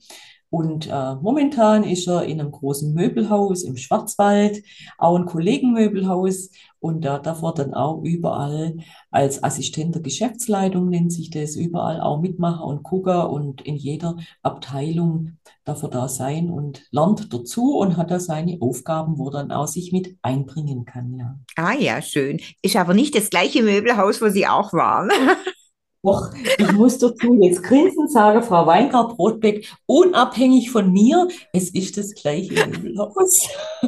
Und 0.53 0.87
äh, 0.87 1.15
momentan 1.15 1.83
ist 1.83 2.07
er 2.07 2.25
in 2.25 2.39
einem 2.39 2.51
großen 2.51 2.93
Möbelhaus 2.93 3.63
im 3.63 3.75
Schwarzwald, 3.75 4.61
auch 4.99 5.15
ein 5.15 5.25
Kollegenmöbelhaus. 5.25 6.51
Und 6.77 7.03
da 7.03 7.17
darf 7.17 7.41
er 7.41 7.55
dann 7.55 7.73
auch 7.73 8.03
überall 8.03 8.77
als 9.09 9.43
Assistent 9.43 9.95
der 9.95 10.03
Geschäftsleitung, 10.03 10.89
nennt 10.89 11.11
sich 11.11 11.31
das, 11.31 11.55
überall 11.55 11.99
auch 12.01 12.21
mitmachen 12.21 12.61
und 12.65 12.83
gucken. 12.83 13.19
Und 13.21 13.61
in 13.61 13.77
jeder 13.77 14.15
Abteilung 14.43 15.39
darf 15.65 15.81
er 15.81 15.89
da 15.89 16.07
sein 16.07 16.51
und 16.51 16.83
lernt 16.91 17.33
dazu 17.33 17.75
und 17.79 17.97
hat 17.97 18.11
da 18.11 18.19
seine 18.19 18.59
Aufgaben, 18.61 19.17
wo 19.17 19.29
er 19.29 19.31
dann 19.31 19.51
auch 19.51 19.67
sich 19.67 19.91
mit 19.91 20.17
einbringen 20.21 20.85
kann. 20.85 21.17
Ja. 21.17 21.39
Ah 21.55 21.73
ja, 21.73 21.99
schön. 22.03 22.39
Ist 22.61 22.75
aber 22.75 22.93
nicht 22.93 23.15
das 23.15 23.31
gleiche 23.31 23.63
Möbelhaus, 23.63 24.21
wo 24.21 24.29
Sie 24.29 24.45
auch 24.45 24.71
waren. 24.71 25.09
Doch, 26.05 26.31
ich 26.57 26.71
muss 26.73 26.97
dazu 26.97 27.39
jetzt 27.41 27.63
grinsend 27.63 28.11
sagen, 28.11 28.43
Frau 28.43 28.67
Weingart-Brotbeck, 28.67 29.73
unabhängig 29.85 30.69
von 30.69 30.91
mir, 30.91 31.29
es 31.53 31.69
ist 31.69 31.95
das 31.95 32.13
gleiche 32.13 32.67
Möbelhaus. 32.67 33.47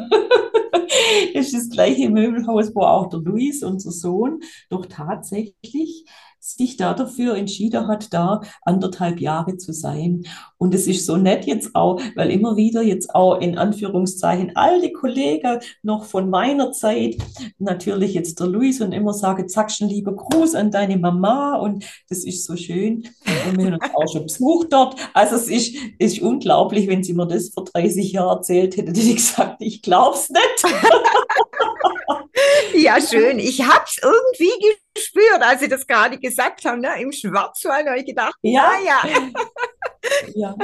es 1.34 1.47
ist 1.47 1.54
das 1.54 1.69
gleiche 1.69 2.10
Möbelhaus, 2.10 2.73
wo 2.73 2.84
auch 2.84 3.10
der 3.10 3.19
Luis, 3.19 3.63
unser 3.63 3.91
Sohn, 3.91 4.39
doch 4.69 4.86
tatsächlich 4.86 6.06
sich 6.46 6.78
da 6.78 6.94
dafür 6.94 7.36
entschieden 7.36 7.88
hat, 7.88 8.14
da 8.14 8.42
anderthalb 8.62 9.20
Jahre 9.20 9.58
zu 9.58 9.74
sein. 9.74 10.24
Und 10.58 10.74
es 10.74 10.88
ist 10.88 11.06
so 11.06 11.18
nett 11.18 11.46
jetzt 11.46 11.76
auch, 11.76 12.00
weil 12.16 12.32
immer 12.32 12.56
wieder 12.56 12.82
jetzt 12.82 13.14
auch 13.16 13.40
in 13.40 13.58
Anführungszeichen 13.58 14.56
alte 14.56 14.92
Kollegen 14.92 15.60
noch 15.82 16.06
von 16.06 16.30
meiner 16.30 16.72
Zeit, 16.72 17.18
natürlich 17.58 18.14
jetzt 18.14 18.40
der 18.40 18.48
Luis 18.48 18.80
und 18.80 18.92
immer 18.92 19.14
sagen, 19.14 19.48
sag 19.48 19.72
schon 19.72 19.90
lieber 19.90 20.16
Gruß 20.16 20.56
an 20.56 20.72
deine 20.72 20.98
Mama 20.98 21.56
und 21.56 21.84
das 22.10 22.24
ist 22.24 22.46
so 22.46 22.56
schön. 22.56 23.04
Und 23.48 23.58
wir 23.58 23.66
haben 23.66 23.74
uns 23.74 23.96
auch 23.96 24.12
schon 24.12 24.24
besucht 24.24 24.68
dort. 24.72 24.96
Also 25.14 25.36
es 25.36 25.48
ist, 25.48 25.76
ist 26.00 26.22
unglaublich, 26.22 26.88
wenn 26.88 27.04
sie 27.04 27.14
mir 27.14 27.28
das 27.28 27.50
vor 27.50 27.66
30 27.66 28.12
Jahren 28.12 28.38
erzählt 28.38 28.78
hätte, 28.78 28.90
hätte 28.90 29.00
ich 29.00 29.16
gesagt, 29.16 29.62
ich 29.62 29.82
glaub's 29.82 30.30
nicht. 30.30 30.74
ja, 32.76 33.02
schön. 33.02 33.40
Ich 33.40 33.62
hab's 33.62 34.00
irgendwie 34.02 34.52
gespürt, 34.94 35.42
als 35.42 35.62
Sie 35.62 35.68
das 35.68 35.86
gerade 35.88 36.20
gesagt 36.20 36.66
haben, 36.66 36.82
ne? 36.82 37.02
im 37.02 37.12
Schwarzwald 37.12 37.88
habe 37.88 38.00
ich 38.00 38.06
gedacht, 38.06 38.36
ja, 38.42 38.74
ja. 38.86 39.02
Ja, 40.36 40.56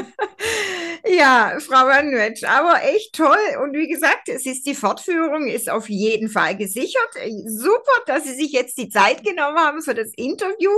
ja 1.03 1.57
Frau 1.59 1.87
Wanwetsch, 1.87 2.43
aber 2.43 2.83
echt 2.83 3.15
toll. 3.15 3.57
Und 3.61 3.73
wie 3.73 3.87
gesagt, 3.87 4.29
es 4.29 4.45
ist 4.45 4.67
die 4.67 4.75
Fortführung, 4.75 5.47
ist 5.47 5.67
auf 5.67 5.89
jeden 5.89 6.29
Fall 6.29 6.55
gesichert. 6.55 7.09
Super, 7.47 7.91
dass 8.05 8.25
Sie 8.25 8.35
sich 8.35 8.51
jetzt 8.51 8.77
die 8.77 8.89
Zeit 8.89 9.23
genommen 9.23 9.57
haben 9.57 9.81
für 9.81 9.95
das 9.95 10.11
Interview. 10.15 10.71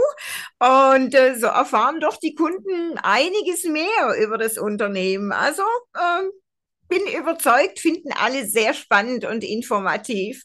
Und 0.59 1.13
äh, 1.13 1.35
so 1.35 1.47
erfahren 1.47 1.99
doch 1.99 2.17
die 2.17 2.35
Kunden 2.35 2.97
einiges 3.01 3.65
mehr 3.65 4.15
über 4.21 4.37
das 4.37 4.57
Unternehmen. 4.57 5.33
Also 5.33 5.63
äh, 5.95 6.23
bin 6.87 7.01
überzeugt, 7.19 7.79
finden 7.79 8.11
alle 8.13 8.45
sehr 8.45 8.73
spannend 8.73 9.25
und 9.25 9.43
informativ. 9.43 10.43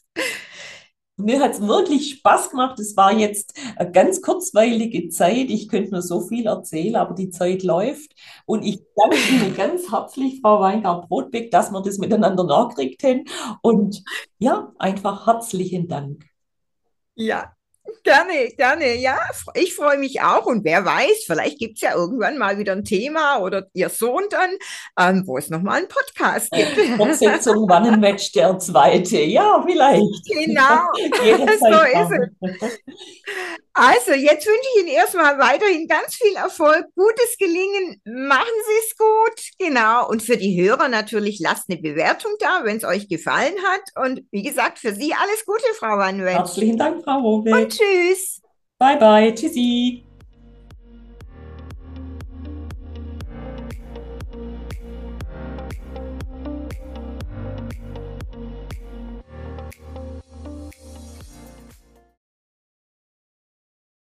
Mir 1.19 1.41
hat 1.41 1.53
es 1.53 1.61
wirklich 1.61 2.11
Spaß 2.11 2.51
gemacht. 2.51 2.79
Es 2.79 2.95
war 2.97 3.13
jetzt 3.13 3.59
eine 3.75 3.91
ganz 3.91 4.21
kurzweilige 4.21 5.09
Zeit. 5.09 5.49
Ich 5.49 5.67
könnte 5.67 5.91
nur 5.91 6.01
so 6.01 6.21
viel 6.21 6.45
erzählen, 6.47 6.95
aber 6.95 7.13
die 7.13 7.29
Zeit 7.29 7.63
läuft. 7.63 8.13
Und 8.45 8.63
ich 8.63 8.81
danke 8.95 9.17
Ihnen 9.29 9.55
ganz 9.55 9.91
herzlich, 9.91 10.39
Frau 10.41 10.59
Weingart-Brotbeck, 10.61 11.51
dass 11.51 11.71
wir 11.71 11.81
das 11.81 11.97
miteinander 11.97 12.43
nachgekriegt 12.43 13.03
haben. 13.03 13.25
Und 13.61 14.03
ja, 14.37 14.71
einfach 14.79 15.27
herzlichen 15.27 15.87
Dank. 15.87 16.25
Ja, 17.15 17.53
Gerne, 18.03 18.49
gerne. 18.55 18.95
Ja, 18.95 19.19
ich 19.53 19.75
freue 19.75 19.97
mich 19.97 20.21
auch. 20.21 20.45
Und 20.45 20.63
wer 20.63 20.85
weiß, 20.85 21.23
vielleicht 21.25 21.59
gibt 21.59 21.75
es 21.75 21.81
ja 21.81 21.93
irgendwann 21.93 22.37
mal 22.37 22.57
wieder 22.57 22.73
ein 22.73 22.83
Thema 22.83 23.39
oder 23.39 23.67
Ihr 23.73 23.89
Sohn 23.89 24.23
dann, 24.29 24.49
ähm, 24.99 25.23
wo 25.25 25.37
es 25.37 25.49
nochmal 25.49 25.79
einen 25.79 25.87
Podcast 25.87 26.49
gibt. 26.51 26.77
Fortsetzung, 26.97 27.67
wann 27.69 27.85
ein 27.85 27.99
Match 27.99 28.31
der 28.31 28.57
zweite. 28.59 29.19
Ja, 29.21 29.63
vielleicht. 29.65 30.25
Genau, 30.25 30.91
so 31.59 31.77
ist 32.01 32.61
es. 32.61 32.79
Also, 33.81 34.11
jetzt 34.11 34.45
wünsche 34.45 34.67
ich 34.75 34.81
Ihnen 34.81 34.89
erstmal 34.89 35.39
weiterhin 35.39 35.87
ganz 35.87 36.15
viel 36.15 36.35
Erfolg, 36.35 36.85
gutes 36.95 37.37
Gelingen. 37.37 38.01
Machen 38.03 38.43
Sie 38.67 38.85
es 38.85 38.97
gut. 38.97 39.41
Genau. 39.57 40.09
Und 40.09 40.21
für 40.21 40.35
die 40.35 40.61
Hörer 40.61 40.89
natürlich 40.89 41.39
lasst 41.39 41.69
eine 41.69 41.79
Bewertung 41.79 42.33
da, 42.39 42.65
wenn 42.65 42.75
es 42.75 42.83
euch 42.83 43.07
gefallen 43.07 43.55
hat. 43.63 44.05
Und 44.05 44.25
wie 44.31 44.43
gesagt, 44.43 44.79
für 44.79 44.93
Sie 44.93 45.13
alles 45.13 45.45
Gute, 45.45 45.63
Frau 45.75 45.97
Van 45.97 46.19
Herzlichen 46.19 46.77
Dank, 46.77 47.05
Frau 47.05 47.19
Rowe. 47.19 47.49
Und 47.51 47.69
tschüss. 47.69 48.41
Bye, 48.77 48.97
bye. 48.97 49.33
Tschüssi. 49.33 50.08